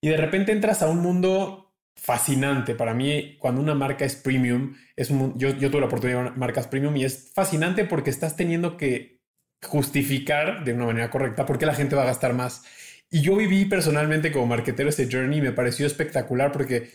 [0.00, 2.74] y de repente entras a un mundo fascinante.
[2.74, 6.30] Para mí, cuando una marca es premium, es un, yo, yo tuve la oportunidad de
[6.38, 9.19] marcas premium y es fascinante porque estás teniendo que
[9.62, 12.62] justificar de una manera correcta por qué la gente va a gastar más.
[13.10, 16.90] Y yo viví personalmente como marketero este journey y me pareció espectacular porque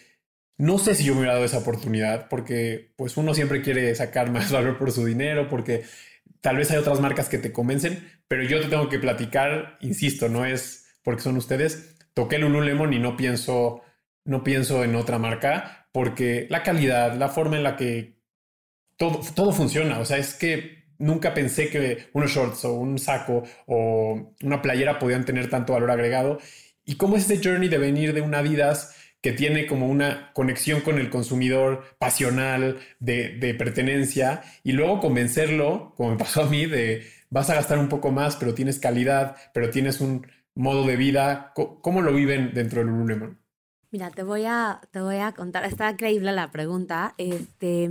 [0.57, 4.31] no sé si yo me hubiera dado esa oportunidad porque pues uno siempre quiere sacar
[4.31, 5.83] más valor por su dinero porque
[6.41, 10.29] tal vez hay otras marcas que te convencen, pero yo te tengo que platicar, insisto,
[10.29, 11.97] no es porque son ustedes.
[12.13, 13.81] Toqué Lululemon y no pienso
[14.25, 18.19] no pienso en otra marca porque la calidad, la forma en la que
[18.97, 23.43] todo, todo funciona, o sea, es que nunca pensé que unos shorts o un saco
[23.67, 26.39] o una playera podían tener tanto valor agregado.
[26.85, 30.81] ¿Y cómo es este journey de venir de una Adidas que tiene como una conexión
[30.81, 36.67] con el consumidor pasional, de, de, pertenencia, y luego convencerlo, como me pasó a mí,
[36.67, 40.95] de vas a gastar un poco más, pero tienes calidad, pero tienes un modo de
[40.95, 41.53] vida?
[41.55, 43.39] ¿Cómo, lo viven dentro de Lululemon?
[43.89, 47.15] Mira, te voy a, te voy a contar, está increíble la pregunta.
[47.17, 47.89] Este,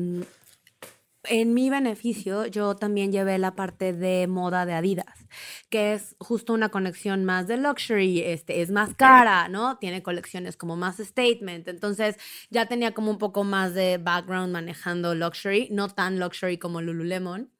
[1.28, 5.26] en mi beneficio, yo también llevé la parte de moda de Adidas,
[5.70, 9.78] que es justo una conexión más de luxury, este, es más cara, ¿no?
[9.78, 12.16] Tiene colecciones como más statement, entonces
[12.50, 17.50] ya tenía como un poco más de background manejando luxury, no tan luxury como Lululemon.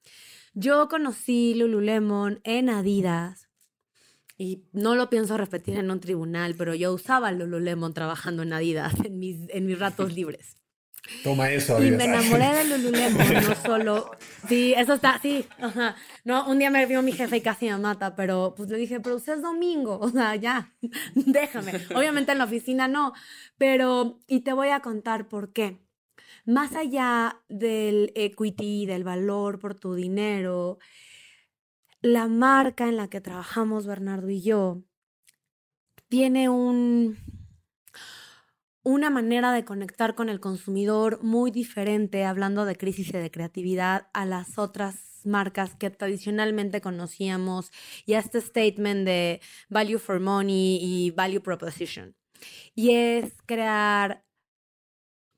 [0.54, 3.48] Yo conocí Lululemon en Adidas
[4.36, 8.94] y no lo pienso repetir en un tribunal, pero yo usaba Lululemon trabajando en Adidas
[9.04, 10.58] en mis, en mis ratos libres.
[11.22, 11.82] Toma eso.
[11.82, 14.10] Y me enamoré de Lululemon, no solo...
[14.48, 15.46] Sí, eso está, sí.
[15.58, 15.96] Ajá.
[16.24, 19.00] No, un día me vio mi jefe y casi me mata, pero pues le dije,
[19.00, 20.72] pero usted es domingo, o sea, ya,
[21.14, 21.72] déjame.
[21.94, 23.12] Obviamente en la oficina no,
[23.58, 24.18] pero...
[24.26, 25.78] Y te voy a contar por qué.
[26.46, 30.78] Más allá del equity, del valor por tu dinero,
[32.02, 34.82] la marca en la que trabajamos Bernardo y yo
[36.08, 37.16] tiene un,
[38.84, 44.08] una manera de conectar con el consumidor muy diferente, hablando de crisis y de creatividad,
[44.12, 47.72] a las otras marcas que tradicionalmente conocíamos
[48.06, 52.14] y a este statement de value for money y value proposition.
[52.74, 54.22] Y es crear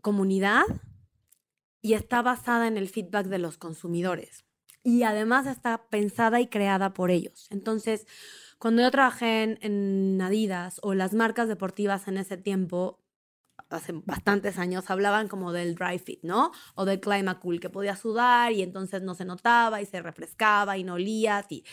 [0.02, 0.64] comunidad
[1.80, 4.44] y está basada en el feedback de los consumidores
[4.86, 7.48] y además está pensada y creada por ellos.
[7.50, 8.06] Entonces,
[8.60, 13.02] cuando yo trabajé en, Adidas o las marcas deportivas en ese tiempo,
[13.70, 16.52] hace bastantes años, hablaban como del dry fit, ¿no?
[16.74, 20.76] O del clima cool, que podía sudar y entonces no se notaba y se refrescaba
[20.76, 21.64] y no olías y...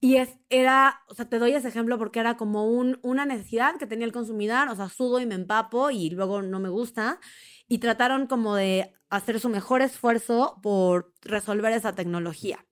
[0.00, 3.78] Y es, era, o sea, te doy ese ejemplo porque era como un, una necesidad
[3.78, 7.18] que tenía el consumidor, o sea, sudo y me empapo y luego no me gusta
[7.66, 12.64] y trataron como de hacer su mejor esfuerzo por resolver esa tecnología.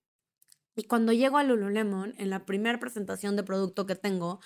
[0.76, 4.40] Y cuando llego a Lululemon, en la primera presentación de producto que tengo,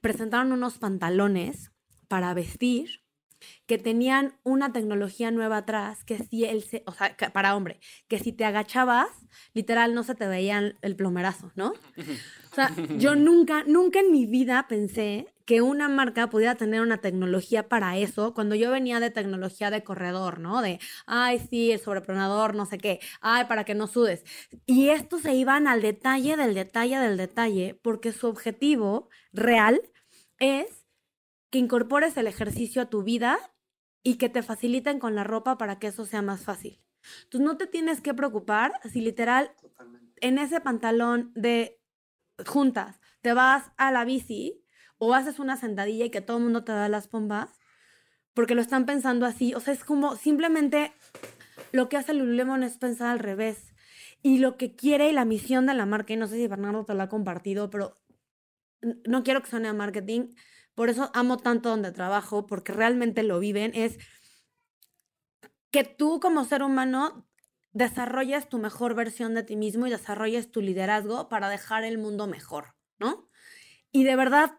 [0.00, 1.70] presentaron unos pantalones
[2.08, 3.05] para vestir
[3.66, 8.18] que tenían una tecnología nueva atrás, que si él se, o sea, para hombre, que
[8.18, 9.08] si te agachabas,
[9.54, 11.72] literal no se te veía el plomerazo, ¿no?
[12.50, 16.98] O sea, yo nunca, nunca en mi vida pensé que una marca pudiera tener una
[16.98, 20.60] tecnología para eso, cuando yo venía de tecnología de corredor, ¿no?
[20.60, 24.24] De, ay, sí, el sobrepronador, no sé qué, ay, para que no sudes.
[24.66, 29.80] Y estos se iban al detalle del detalle del detalle, porque su objetivo real
[30.38, 30.85] es
[31.56, 33.38] que incorpores el ejercicio a tu vida
[34.02, 36.82] y que te faciliten con la ropa para que eso sea más fácil.
[37.22, 39.50] Entonces no te tienes que preocupar si literal
[40.20, 41.80] en ese pantalón de
[42.44, 44.62] juntas te vas a la bici
[44.98, 47.58] o haces una sentadilla y que todo el mundo te da las pombas,
[48.34, 49.54] porque lo están pensando así.
[49.54, 50.92] O sea, es como simplemente
[51.72, 53.72] lo que hace Lululemon es pensar al revés.
[54.22, 56.84] Y lo que quiere y la misión de la marca, y no sé si Bernardo
[56.84, 57.96] te lo ha compartido, pero
[59.06, 60.34] no quiero que suene a marketing,
[60.76, 63.98] por eso amo tanto donde trabajo, porque realmente lo viven, es
[65.72, 67.26] que tú como ser humano
[67.72, 72.26] desarrolles tu mejor versión de ti mismo y desarrolles tu liderazgo para dejar el mundo
[72.26, 73.28] mejor, ¿no?
[73.90, 74.58] Y de verdad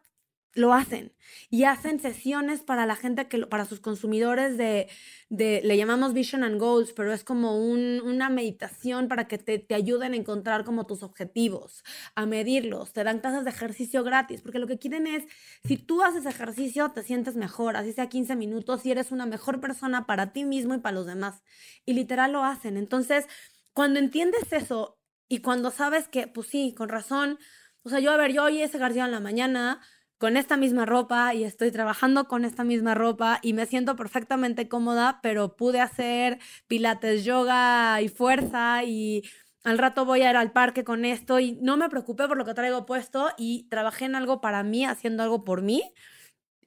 [0.53, 1.13] lo hacen
[1.49, 4.87] y hacen sesiones para la gente que para sus consumidores de,
[5.29, 9.59] de le llamamos vision and goals pero es como un, una meditación para que te,
[9.59, 11.83] te, ayuden a encontrar como tus objetivos
[12.15, 12.93] a medirlos.
[12.93, 15.25] Te dan clases de ejercicio gratis porque lo que quieren es
[15.63, 19.61] si tú haces ejercicio te sientes mejor así sea 15 minutos y eres una mejor
[19.61, 21.43] persona para ti mismo y para los demás.
[21.85, 22.77] Y literal lo hacen.
[22.77, 23.25] Entonces
[23.73, 24.97] cuando entiendes eso
[25.29, 27.37] y cuando sabes que pues sí con razón
[27.83, 29.81] o sea yo a ver yo hoy ese ejercicio en la mañana
[30.17, 34.67] con esta misma ropa y estoy trabajando con esta misma ropa y me siento perfectamente
[34.67, 39.23] cómoda, pero pude hacer pilates, yoga y fuerza y
[39.63, 42.45] al rato voy a ir al parque con esto y no me preocupé por lo
[42.45, 45.83] que traigo puesto y trabajé en algo para mí, haciendo algo por mí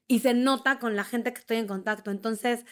[0.07, 2.11] y se nota con la gente que estoy en contacto.
[2.11, 2.65] Entonces,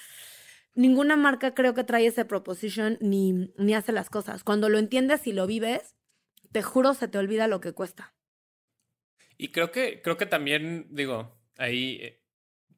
[0.75, 4.45] ninguna marca creo que trae ese proposition ni, ni hace las cosas.
[4.45, 5.97] Cuando lo entiendes y lo vives,
[6.53, 8.18] te juro se te olvida lo que cuesta.
[9.39, 12.23] Y creo que, creo que también, digo, ahí, eh,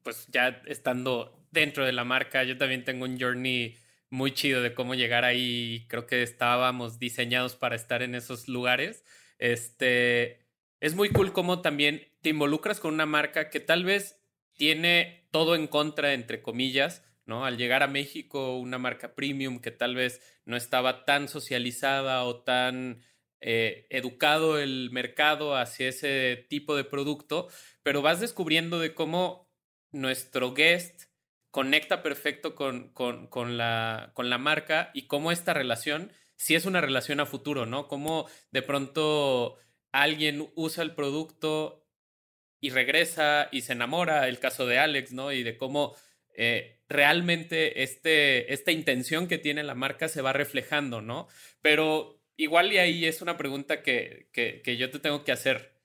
[0.03, 3.77] pues ya estando dentro de la marca, yo también tengo un journey
[4.11, 5.85] muy chido de cómo llegar ahí.
[5.89, 9.03] Creo que estábamos diseñados para estar en esos lugares.
[9.39, 10.45] Este,
[10.79, 14.21] es muy cool cómo también te involucras con una marca que tal vez
[14.53, 17.45] tiene todo en contra, entre comillas, ¿no?
[17.45, 22.41] Al llegar a México, una marca premium que tal vez no estaba tan socializada o
[22.43, 23.01] tan
[23.41, 27.47] eh, educado el mercado hacia ese tipo de producto,
[27.83, 29.49] pero vas descubriendo de cómo
[29.91, 31.05] nuestro guest
[31.49, 36.81] conecta perfecto con, con, la, con la marca y cómo esta relación, si es una
[36.81, 37.87] relación a futuro, ¿no?
[37.87, 39.57] Cómo de pronto
[39.91, 41.87] alguien usa el producto
[42.61, 45.31] y regresa y se enamora, el caso de Alex, ¿no?
[45.31, 45.95] Y de cómo
[46.35, 51.27] eh, realmente este, esta intención que tiene la marca se va reflejando, ¿no?
[51.61, 55.79] Pero igual y ahí es una pregunta que, que, yo te tengo que hacer,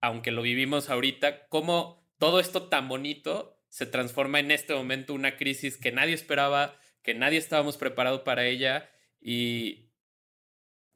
[0.00, 5.36] aunque lo vivimos ahorita, ¿cómo todo esto tan bonito se transforma en este momento una
[5.36, 8.90] crisis que nadie esperaba, que nadie estábamos preparados para ella
[9.20, 9.92] y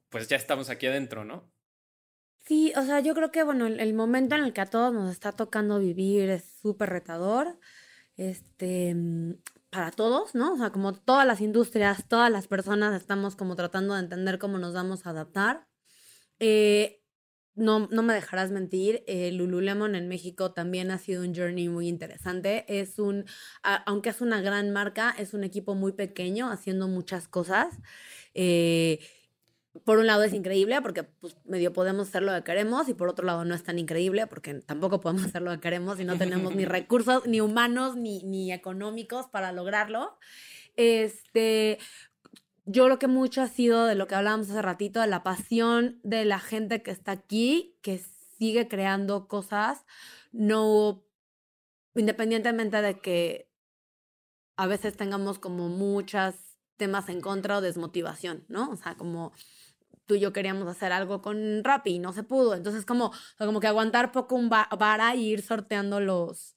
[0.09, 1.53] pues ya estamos aquí adentro, ¿no?
[2.45, 5.11] Sí, o sea, yo creo que, bueno, el, momento en el que a todos nos
[5.11, 7.59] está tocando vivir es súper retador.
[8.17, 8.95] Este,
[9.75, 10.55] para todos, ¿no?
[10.55, 14.59] O sea, como todas las industrias, todas las personas estamos como tratando de entender cómo
[14.59, 15.67] nos vamos a adaptar.
[16.39, 17.03] Eh,
[17.57, 21.89] no, no me dejarás mentir, eh, Lululemon en México también ha sido un journey muy
[21.89, 22.65] interesante.
[22.69, 23.25] Es un,
[23.87, 27.75] aunque es una gran marca, es un equipo muy pequeño haciendo muchas cosas.
[28.35, 29.01] Eh,
[29.83, 33.09] por un lado es increíble porque pues, medio podemos hacer lo que queremos y por
[33.09, 36.17] otro lado no es tan increíble porque tampoco podemos hacer lo que queremos y no
[36.17, 40.17] tenemos ni recursos ni humanos ni, ni económicos para lograrlo.
[40.77, 41.79] Este,
[42.65, 46.01] yo creo que mucho ha sido de lo que hablábamos hace ratito, de la pasión
[46.03, 48.01] de la gente que está aquí, que
[48.39, 49.85] sigue creando cosas,
[50.33, 51.05] no
[51.95, 53.51] independientemente de que
[54.57, 56.35] a veces tengamos como muchos
[56.77, 58.71] temas en contra o desmotivación, ¿no?
[58.71, 59.33] O sea, como
[60.07, 62.55] tú y yo queríamos hacer algo con Rappi y no se pudo.
[62.55, 66.55] Entonces, como, como que aguantar poco un vara y ir sorteando los,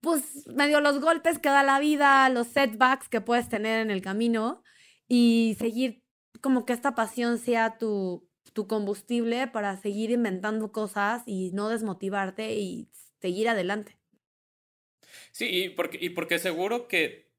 [0.00, 4.02] pues, medio los golpes que da la vida, los setbacks que puedes tener en el
[4.02, 4.62] camino
[5.08, 6.02] y seguir
[6.40, 12.54] como que esta pasión sea tu, tu combustible para seguir inventando cosas y no desmotivarte
[12.54, 12.88] y
[13.20, 13.98] seguir adelante.
[15.30, 17.30] Sí, y porque, y porque seguro que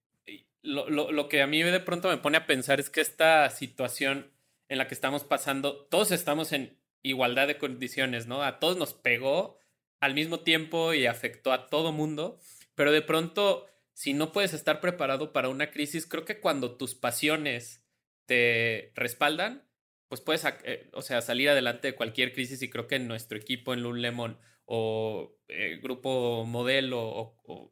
[0.61, 3.49] lo, lo, lo, que a mí de pronto me pone a pensar es que esta
[3.49, 4.32] situación
[4.73, 8.41] en la que estamos pasando, todos estamos en igualdad de condiciones, ¿no?
[8.41, 9.59] A todos nos pegó
[9.99, 12.39] al mismo tiempo y afectó a todo mundo,
[12.73, 16.95] pero de pronto, si no puedes estar preparado para una crisis, creo que cuando tus
[16.95, 17.85] pasiones
[18.25, 19.63] te respaldan,
[20.07, 23.37] pues puedes, eh, o sea, salir adelante de cualquier crisis y creo que en nuestro
[23.37, 27.71] equipo, en Lululemon o eh, Grupo Modelo o,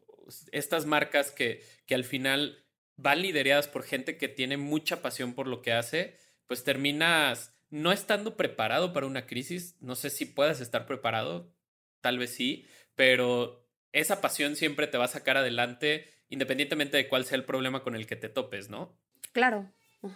[0.52, 2.64] estas marcas que, que al final
[2.96, 6.16] van lideradas por gente que tiene mucha pasión por lo que hace,
[6.52, 9.78] pues terminas no estando preparado para una crisis.
[9.80, 11.56] No sé si puedas estar preparado,
[12.02, 17.24] tal vez sí, pero esa pasión siempre te va a sacar adelante independientemente de cuál
[17.24, 19.00] sea el problema con el que te topes, ¿no?
[19.32, 19.72] Claro,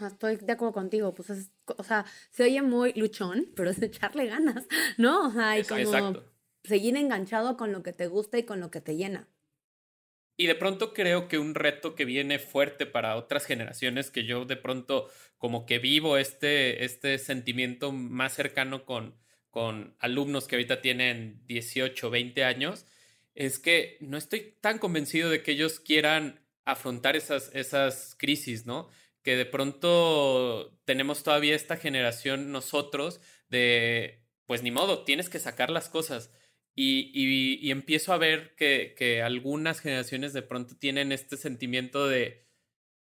[0.05, 1.13] estoy de acuerdo contigo.
[1.13, 4.67] Pues o sea, se oye muy luchón, pero es echarle ganas,
[4.97, 5.27] ¿no?
[5.27, 6.21] O sea, y como
[6.65, 9.29] seguir enganchado con lo que te gusta y con lo que te llena.
[10.37, 14.45] Y de pronto creo que un reto que viene fuerte para otras generaciones, que yo
[14.45, 19.15] de pronto como que vivo este, este sentimiento más cercano con,
[19.49, 22.85] con alumnos que ahorita tienen 18, 20 años,
[23.35, 28.89] es que no estoy tan convencido de que ellos quieran afrontar esas, esas crisis, ¿no?
[29.21, 35.69] Que de pronto tenemos todavía esta generación nosotros de, pues ni modo, tienes que sacar
[35.69, 36.31] las cosas.
[36.75, 42.45] Y, empiezo a ver que, algunas generaciones de pronto tienen este sentimiento de,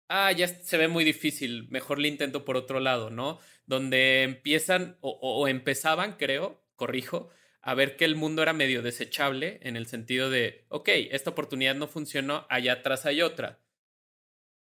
[0.09, 3.41] ah, ya se ve muy difícil, mejor le intento por otro lado, ¿no?
[3.67, 7.31] Donde empiezan o empezaban, creo, corrijo,
[7.65, 11.75] a ver que el mundo era medio desechable en el sentido de, ok, esta oportunidad
[11.75, 13.64] no funcionó, allá atrás hay otra.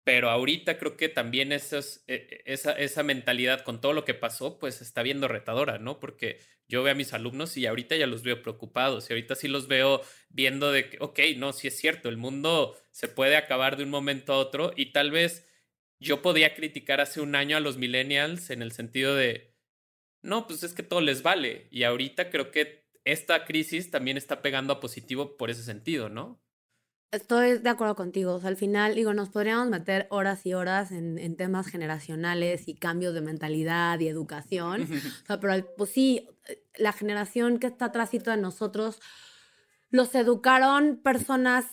[0.05, 1.61] Pero ahorita creo que también e,
[2.07, 6.01] e, esa, esa mentalidad con todo lo que pasó, pues está viendo retadora, ¿no?
[6.01, 9.49] Porque yo veo a mis alumnos y ahorita ya los veo preocupados y ahorita sí
[9.49, 13.77] los veo viendo de que, ok, no, sí es cierto, el mundo se puede acabar
[13.77, 15.49] de un momento a otro y tal vez
[15.99, 19.57] yo podía criticar hace un año a los millennials en el sentido de,
[20.23, 24.41] no, pues es que todo les vale y ahorita creo que esta crisis también está
[24.43, 26.41] pegando a positivo por ese sentido, ¿no?
[27.13, 28.35] Estoy de acuerdo contigo.
[28.35, 32.75] O sea, al final, digo, nos podríamos meter horas y horas en, temas generacionales y
[32.75, 34.83] cambios de mentalidad y educación.
[35.25, 36.29] o sea, pero pues sí,
[36.77, 39.01] la generación que está atrás de nosotros,
[39.91, 41.67] los educaron personas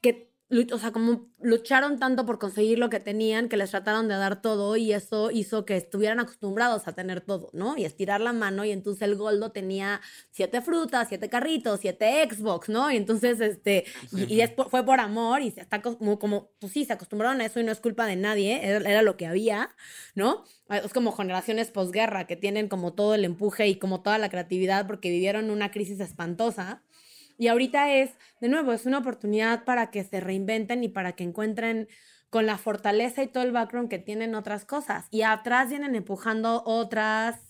[0.00, 4.14] que o sea, como lucharon tanto por conseguir lo que tenían que les trataron de
[4.14, 7.76] dar todo y eso hizo que estuvieran acostumbrados a tener todo, ¿no?
[7.76, 12.70] Y estirar la mano y entonces el Goldo tenía siete frutas, siete carritos, siete Xbox,
[12.70, 12.90] ¿no?
[12.90, 14.40] Y entonces, este, y,
[14.70, 17.64] fue por amor y se está como, como, pues sí, se acostumbraron a eso y
[17.64, 19.76] no es culpa de nadie, era, era lo que había,
[20.14, 20.44] ¿no?
[20.70, 24.86] Es como generaciones posguerra que tienen como todo el empuje y como toda la creatividad
[24.86, 26.82] porque vivieron una crisis espantosa.
[27.38, 28.10] Y ahorita es,
[28.40, 31.88] de nuevo, es una oportunidad para que se reinventen y para que encuentren
[32.30, 35.06] con la fortaleza y todo el background que tienen otras cosas.
[35.10, 37.40] Y atrás vienen empujando otras,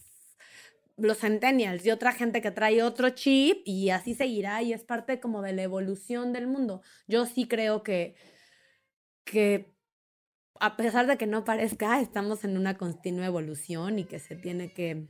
[0.97, 5.21] los centennials y otra gente que trae otro chip y así seguirá y es parte
[5.21, 6.83] como de la evolución del mundo.
[7.07, 8.15] Yo sí creo que,
[9.25, 9.73] que
[10.61, 14.73] a pesar de que no parezca, estamos en una continua evolución y que se tiene
[14.73, 15.07] que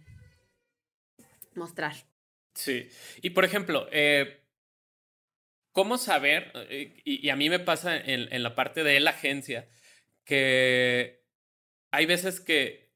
[1.54, 1.94] mostrar.
[2.54, 2.88] Sí,
[3.22, 4.44] y por ejemplo, eh,
[5.78, 6.50] ¿Cómo saber?
[6.70, 9.68] Eh, y, a mí me pasa en, la parte de la agencia
[10.24, 11.22] que
[11.92, 12.90] hay veces que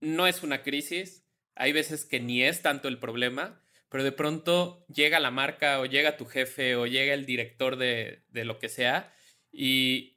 [0.00, 4.86] no es una crisis, hay veces que ni es tanto el problema, pero de pronto
[4.88, 8.70] llega la marca o llega tu jefe o llega el director de, de lo que
[8.70, 9.14] sea
[9.52, 10.16] y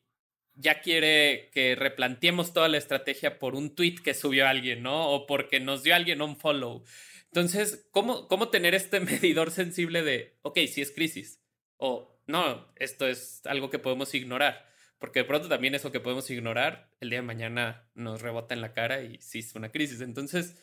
[0.54, 5.12] ya quiere que replanteemos toda la estrategia por un tweet que subió alguien, ¿no?
[5.12, 6.86] O porque nos dio alguien un follow.
[7.32, 11.42] Entonces, ¿cómo, ¿cómo tener este medidor sensible de, ok, si es crisis?
[11.78, 14.68] O no, esto es algo que podemos ignorar.
[15.00, 18.62] Porque de pronto también eso que podemos ignorar, el día de mañana nos rebota en
[18.62, 20.02] la cara y sí es una crisis.
[20.02, 20.56] Entonces,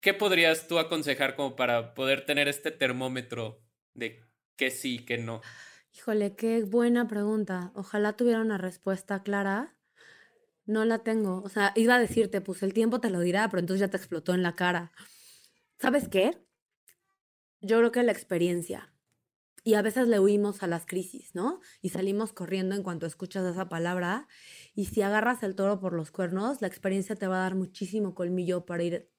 [0.00, 3.62] ¿qué podrías tú aconsejar como para poder tener este termómetro
[3.94, 4.24] de
[4.56, 5.40] que sí, que no?
[5.96, 7.72] Híjole, qué buena pregunta.
[7.74, 9.74] Ojalá tuviera una respuesta clara.
[10.66, 11.42] No la tengo.
[11.42, 13.96] O sea, iba a decirte, pues el tiempo te lo dirá, pero entonces ya te
[13.96, 14.92] explotó en la cara.
[15.80, 16.36] ¿Sabes qué?
[17.60, 18.92] Yo creo que la experiencia.
[19.62, 21.60] Y a veces le huimos a las crisis, ¿no?
[21.82, 24.26] Y salimos corriendo en cuanto escuchas esa palabra.
[24.74, 28.14] Y si agarras el toro por los cuernos, la experiencia te va a dar muchísimo
[28.14, 29.10] colmillo para ir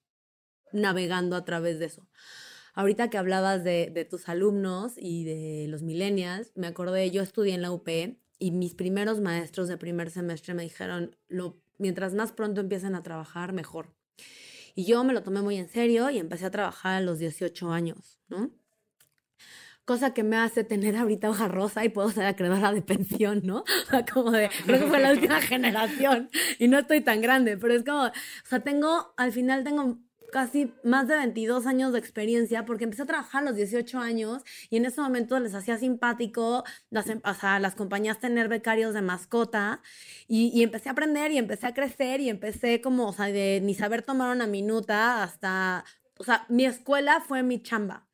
[0.74, 2.10] navegando a través de eso.
[2.74, 7.62] Ahorita que hablabas de, tus alumnos y de los millennials, me acordé, yo estudié en
[7.62, 7.88] la UP
[8.38, 11.16] y mis primeros maestros de primer semestre me dijeron,
[11.78, 13.94] mientras más pronto empiecen a trabajar, mejor.
[14.80, 17.70] Y yo me lo tomé muy en serio y empecé a trabajar a los 18
[17.70, 18.50] años, ¿no?
[19.84, 23.66] Cosa que me hace tener ahorita hoja rosa y puedo ser acreedora de pensión, ¿no?
[24.14, 27.84] Como de, creo que fue la última generación y no estoy tan grande, pero es
[27.84, 28.12] como, o
[28.46, 30.00] sea, tengo, al final tengo
[30.32, 34.44] casi más de 22 años de experiencia porque empecé a trabajar a los 18 años
[34.70, 38.94] y en ese momento les hacía simpático las, em, o sea, las compañías tener becarios
[38.94, 39.82] de mascota
[40.28, 43.62] y, y, empecé a aprender y empecé a crecer y empecé como, o sea, de
[43.64, 45.86] ni saber tomar una minuta hasta,
[46.18, 48.09] o sea, mi escuela fue mi chamba.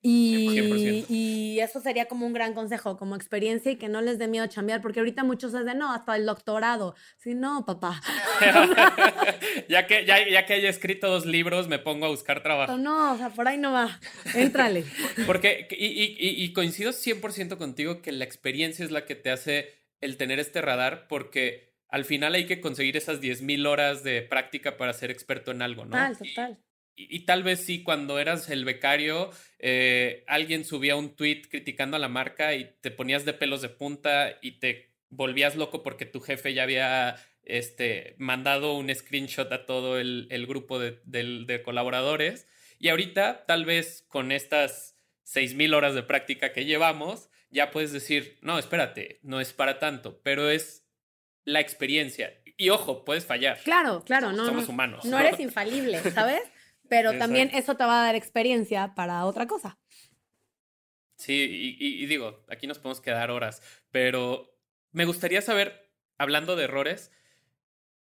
[0.00, 4.28] Y, y, eso sería como un gran consejo, como experiencia y que no les dé
[4.28, 6.94] miedo chambear, porque ahorita muchos es de no, hasta el doctorado.
[7.16, 8.00] Sí, no, papá.
[9.68, 12.76] ya, que, ya, ya, que haya escrito dos libros, me pongo a buscar trabajo.
[12.76, 13.98] No, o sea, por ahí no va.
[14.34, 14.84] Éntrale.
[15.26, 19.82] porque, y, y, y coincido 100% contigo que la experiencia es la que te hace
[20.00, 24.76] el tener este radar, porque al final hay que conseguir esas 10.000 horas de práctica
[24.76, 25.90] para ser experto en algo, ¿no?
[25.90, 26.58] Total, total
[26.98, 29.30] y, tal vez sí, cuando eras el becario,
[29.60, 33.68] eh, alguien subía un tweet criticando a la marca y te ponías de pelos de
[33.68, 39.64] punta y te volvías loco porque tu jefe ya había este, mandado un screenshot a
[39.64, 42.48] todo el, grupo de, de, colaboradores.
[42.80, 48.38] Y ahorita, tal vez con estas 6.000 horas de práctica que llevamos, ya puedes decir,
[48.42, 50.84] no, espérate, no es para tanto, pero es
[51.44, 52.34] la experiencia.
[52.56, 53.60] Y ojo, puedes fallar.
[53.62, 54.44] Claro, claro, no.
[54.46, 55.04] Somos humanos.
[55.04, 56.42] No eres infalible, ¿sabes?
[56.88, 59.78] Pero también eso te va a dar experiencia para otra cosa.
[61.16, 63.60] Sí, y, digo, aquí nos podemos quedar horas,
[63.90, 64.56] pero
[64.92, 67.10] me gustaría saber, hablando de errores,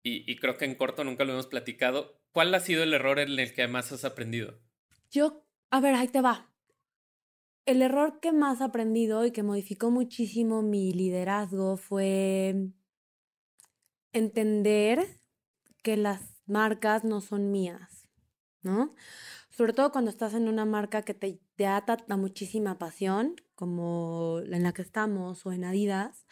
[0.02, 3.20] y, y creo que en corto nunca lo hemos platicado, ¿cuál ha sido el error
[3.20, 4.60] en el que más has aprendido?
[5.12, 6.50] Yo, a ver, ahí te va.
[7.66, 12.56] El error que más he aprendido y que modificó muchísimo mi liderazgo fue
[14.14, 15.22] entender
[15.82, 18.03] que las marcas no son mías,
[18.64, 18.96] ¿no?
[19.50, 24.40] Sobre todo cuando estás en una marca que te, te ata a muchísima pasión, como
[24.44, 26.26] en la que estamos o en Adidas.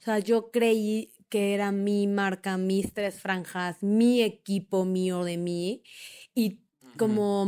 [0.00, 5.36] O sea, yo creí que era mi marca, mis tres franjas, mi equipo mío de
[5.38, 5.82] mí.
[6.34, 6.60] Y
[6.96, 7.46] como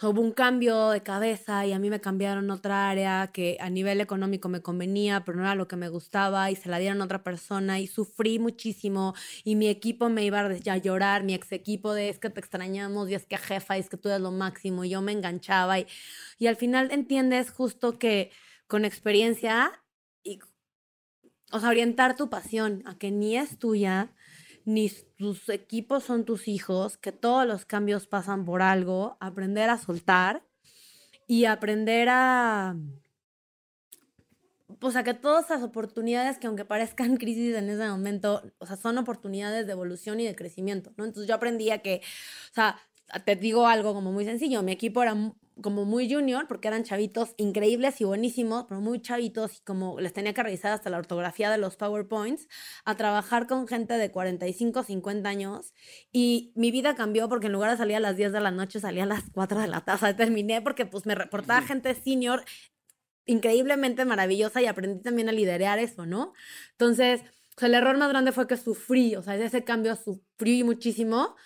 [0.00, 4.00] hubo un cambio de cabeza y a mí me cambiaron otra área que a nivel
[4.00, 7.04] económico me convenía, pero no era lo que me gustaba y se la dieron a
[7.04, 9.14] otra persona y sufrí muchísimo
[9.44, 13.08] y mi equipo me iba a llorar, mi ex equipo de es que te extrañamos
[13.10, 15.86] y es que jefa es que tú eres lo máximo y yo me enganchaba y,
[16.38, 18.30] y al final entiendes justo que
[18.66, 19.84] con experiencia
[20.24, 20.40] y,
[21.52, 24.12] o sea, orientar tu pasión a que ni es tuya,
[24.64, 29.78] ni tus equipos son tus hijos, que todos los cambios pasan por algo, aprender a
[29.78, 30.44] soltar
[31.26, 32.76] y aprender a...
[34.80, 38.76] O sea, que todas esas oportunidades que aunque parezcan crisis en ese momento, o sea,
[38.76, 41.04] son oportunidades de evolución y de crecimiento, ¿no?
[41.04, 42.02] Entonces yo aprendía que,
[42.50, 42.80] o sea,
[43.20, 45.14] te digo algo como muy sencillo, mi equipo era
[45.60, 50.12] como muy junior, porque eran chavitos increíbles y buenísimos, pero muy chavitos y como les
[50.12, 52.48] tenía que revisar hasta la ortografía de los PowerPoints,
[52.84, 55.74] a trabajar con gente de 45, 50 años.
[56.10, 58.80] Y mi vida cambió porque en lugar de salir a las 10 de la noche,
[58.80, 60.14] salía a las 4 de la tarde.
[60.14, 62.44] Terminé porque pues me reportaba gente senior
[63.26, 66.32] increíblemente maravillosa y aprendí también a liderar eso, ¿no?
[66.72, 67.22] Entonces,
[67.60, 71.36] el error más grande fue que sufrí, o sea, ese cambio sufrí muchísimo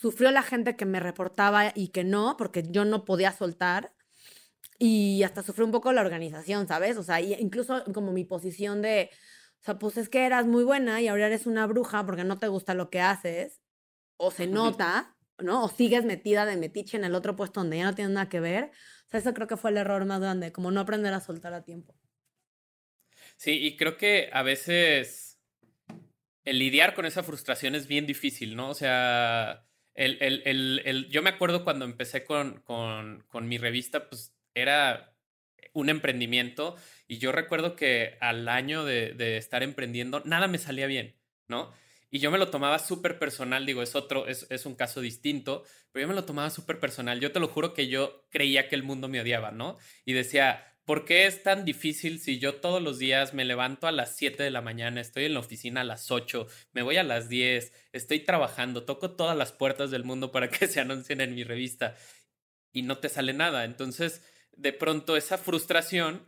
[0.00, 3.92] Sufrió la gente que me reportaba y que no, porque yo no podía soltar.
[4.78, 6.96] Y hasta sufrió un poco la organización, ¿sabes?
[6.96, 9.10] O sea, incluso como mi posición de,
[9.60, 12.38] o sea, pues es que eras muy buena y ahora eres una bruja porque no
[12.38, 13.60] te gusta lo que haces,
[14.16, 15.64] o se nota, ¿no?
[15.64, 18.40] O sigues metida de metiche en el otro puesto donde ya no tiene nada que
[18.40, 18.70] ver.
[19.06, 21.52] O sea, eso creo que fue el error más grande, como no aprender a soltar
[21.52, 21.94] a tiempo.
[23.36, 25.38] Sí, y creo que a veces
[26.44, 28.70] el lidiar con esa frustración es bien difícil, ¿no?
[28.70, 33.58] O sea, el, el, el, el, yo me acuerdo cuando empecé con, con, con mi
[33.58, 35.14] revista, pues era
[35.72, 36.76] un emprendimiento
[37.06, 41.16] y yo recuerdo que al año de, de, estar emprendiendo nada me salía bien,
[41.48, 41.72] ¿no?
[42.10, 45.64] Y yo me lo tomaba súper personal, digo, es otro, es, es, un caso distinto,
[45.92, 47.20] pero yo me lo tomaba súper personal.
[47.20, 49.78] Yo te lo juro que yo creía que el mundo me odiaba, ¿no?
[50.04, 53.92] Y decía, ¿Por qué es tan difícil si yo todos los días me levanto a
[53.92, 57.04] las 7 de la mañana, estoy en la oficina a las 8, me voy a
[57.04, 61.36] las 10, estoy trabajando, toco todas las puertas del mundo para que se anuncien en
[61.36, 61.94] mi revista
[62.72, 63.64] y no te sale nada?
[63.64, 66.26] Entonces, de pronto esa frustración,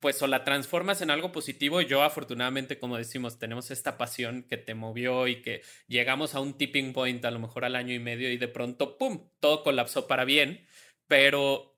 [0.00, 1.80] pues o la transformas en algo positivo.
[1.80, 6.58] Yo afortunadamente, como decimos, tenemos esta pasión que te movió y que llegamos a un
[6.58, 10.06] tipping point a lo mejor al año y medio y de pronto, ¡pum!, todo colapsó
[10.06, 10.66] para bien,
[11.06, 11.71] pero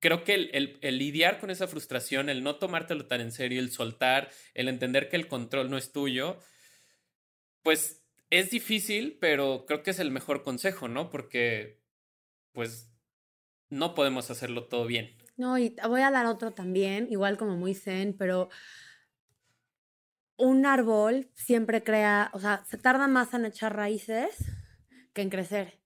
[0.00, 3.70] creo que el, el, lidiar con esa frustración, el no tomártelo tan en serio, el
[3.70, 6.38] soltar, el entender que el control no es tuyo,
[7.62, 11.10] pues es difícil, pero creo que es el mejor consejo, ¿no?
[11.10, 11.80] Porque,
[12.52, 12.90] pues,
[13.70, 15.16] no podemos hacerlo todo bien.
[15.36, 18.48] No, y voy a dar otro también, igual como muy zen, pero
[20.36, 24.36] un árbol siempre crea, o sea, se tarda más en echar raíces
[25.12, 25.77] que en crecer.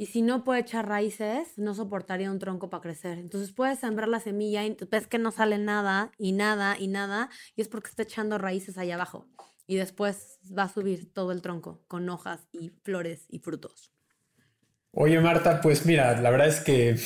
[0.00, 3.18] Y si no puede echar raíces, no soportaría un tronco para crecer.
[3.18, 7.28] Entonces puedes sembrar la semilla y ves que no sale nada y nada y nada,
[7.54, 9.28] y es porque está echando raíces allá abajo.
[9.66, 13.92] Y después va a subir todo el tronco con hojas y flores y frutos.
[14.92, 16.96] Oye, Marta, pues mira, la verdad es que,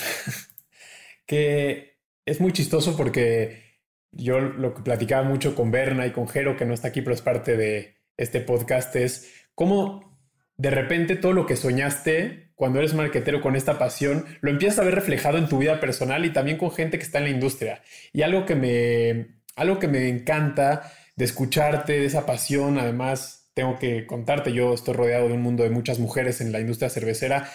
[1.26, 3.80] que es muy chistoso porque
[4.12, 7.16] yo lo que platicaba mucho con Berna y con Jero, que no está aquí, pero
[7.16, 10.13] es parte de este podcast, es cómo
[10.56, 14.84] de repente todo lo que soñaste cuando eres marketero con esta pasión, lo empiezas a
[14.84, 17.82] ver reflejado en tu vida personal y también con gente que está en la industria.
[18.12, 23.78] Y algo que me, algo que me encanta de escucharte, de esa pasión, además, tengo
[23.78, 27.50] que contarte, yo estoy rodeado de un mundo de muchas mujeres en la industria cervecera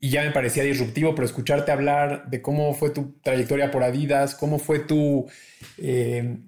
[0.00, 4.34] y ya me parecía disruptivo, pero escucharte hablar de cómo fue tu trayectoria por Adidas,
[4.34, 5.28] cómo fue tu,
[5.76, 6.38] eh,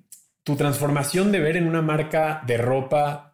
[0.42, 3.32] tu transformación de ver en una marca de ropa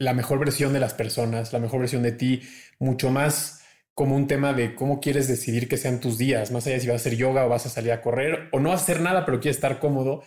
[0.00, 2.42] la mejor versión de las personas, la mejor versión de ti,
[2.78, 3.62] mucho más
[3.94, 6.94] como un tema de cómo quieres decidir que sean tus días, más allá si vas
[6.94, 9.58] a hacer yoga o vas a salir a correr o no hacer nada, pero quieres
[9.58, 10.22] estar cómodo.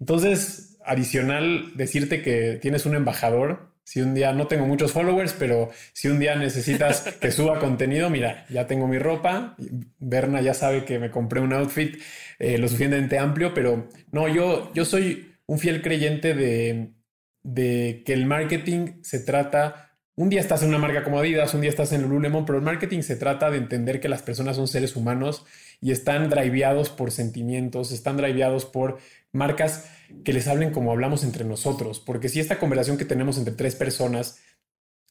[0.00, 5.70] Entonces, adicional, decirte que tienes un embajador Si un día no tengo muchos followers, pero
[5.92, 9.56] si un día necesitas que suba contenido, mira, ya tengo mi ropa.
[9.98, 12.00] Berna ya sabe que me compré un outfit
[12.38, 16.92] eh, lo suficientemente amplio, pero no, yo, yo soy un fiel creyente de,
[17.42, 21.62] de que el marketing se trata un día estás en una marca como Adidas, un
[21.62, 24.68] día estás en Lululemon, pero el marketing se trata de entender que las personas son
[24.68, 25.46] seres humanos
[25.80, 28.98] y están driveados por sentimientos, están driveados por
[29.32, 29.88] marcas
[30.22, 33.76] que les hablen como hablamos entre nosotros, porque si esta conversación que tenemos entre tres
[33.76, 34.40] personas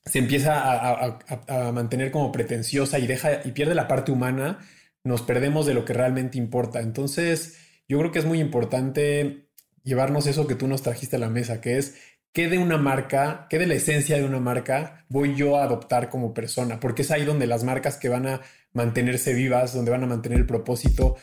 [0.05, 4.59] se empieza a, mantener como pretenciosa y deja y pierde la parte humana,
[5.03, 6.81] nos perdemos de lo que realmente importa.
[6.81, 7.57] Entonces,
[7.87, 9.49] yo creo que es muy importante
[9.83, 11.95] llevarnos eso que tú nos trajiste a la mesa, que es
[12.33, 16.09] qué de una marca, qué de la esencia de una marca voy yo a adoptar
[16.09, 18.41] como persona, porque es ahí donde las marcas que van a
[18.73, 21.15] mantenerse vivas, donde van a mantener el propósito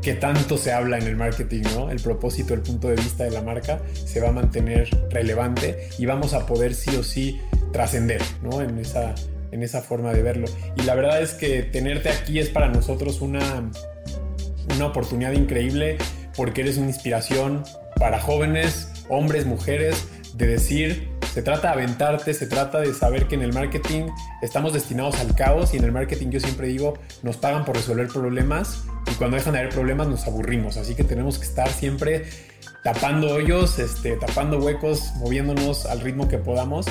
[0.00, 1.90] que tanto se habla en el marketing, ¿no?
[1.90, 6.06] El propósito, el punto de vista de la marca se va a mantener relevante y
[6.06, 7.40] vamos a poder sí o sí
[7.72, 8.62] trascender, ¿no?
[8.62, 9.14] En esa,
[9.50, 10.46] en esa forma de verlo.
[10.76, 13.70] Y la verdad es que tenerte aquí es para nosotros una,
[14.74, 15.98] una oportunidad increíble
[16.36, 17.64] porque eres una inspiración
[17.98, 20.06] para jóvenes, hombres, mujeres,
[20.38, 24.06] de decir, se trata de aventarte, se trata de saber que en el marketing
[24.40, 28.06] estamos destinados al caos y en el marketing yo siempre digo, nos pagan por resolver
[28.06, 32.24] problemas y cuando dejan de haber problemas nos aburrimos, así que tenemos que estar siempre
[32.84, 36.86] tapando hoyos, este, tapando huecos, moviéndonos al ritmo que podamos.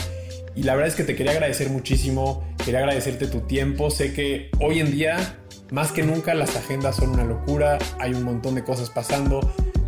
[0.53, 4.49] Y la verdad es que te quería agradecer muchísimo, quería agradecerte tu tiempo, sé que
[4.59, 5.37] hoy en día,
[5.71, 9.39] más que nunca, las agendas son una locura, hay un montón de cosas pasando,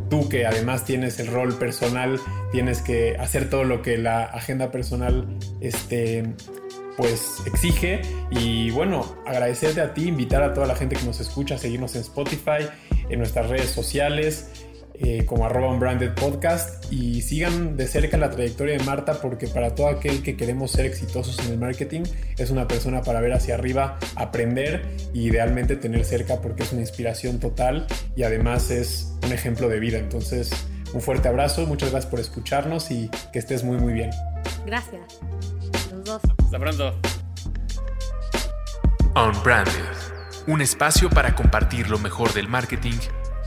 [0.10, 2.20] tú que además tienes el rol personal,
[2.52, 5.28] tienes que hacer todo lo que la agenda personal
[5.62, 6.34] este,
[6.98, 8.02] pues exige.
[8.32, 11.96] Y bueno, agradecerte a ti, invitar a toda la gente que nos escucha a seguirnos
[11.96, 12.68] en Spotify,
[13.10, 14.68] en nuestras redes sociales.
[15.02, 19.74] Eh, como arroba branded podcast y sigan de cerca la trayectoria de Marta porque para
[19.74, 22.02] todo aquel que queremos ser exitosos en el marketing
[22.38, 26.82] es una persona para ver hacia arriba, aprender y idealmente tener cerca porque es una
[26.82, 27.88] inspiración total
[28.18, 30.00] y además es un ejemplo de vida.
[30.00, 30.52] Entonces,
[30.94, 34.10] un fuerte abrazo, muchas gracias por escucharnos y que estés muy muy bien.
[34.66, 35.22] Gracias.
[35.94, 36.22] Los dos.
[36.44, 36.94] Hasta pronto.
[39.16, 39.96] Unbranded,
[40.48, 43.00] un espacio para compartir lo mejor del marketing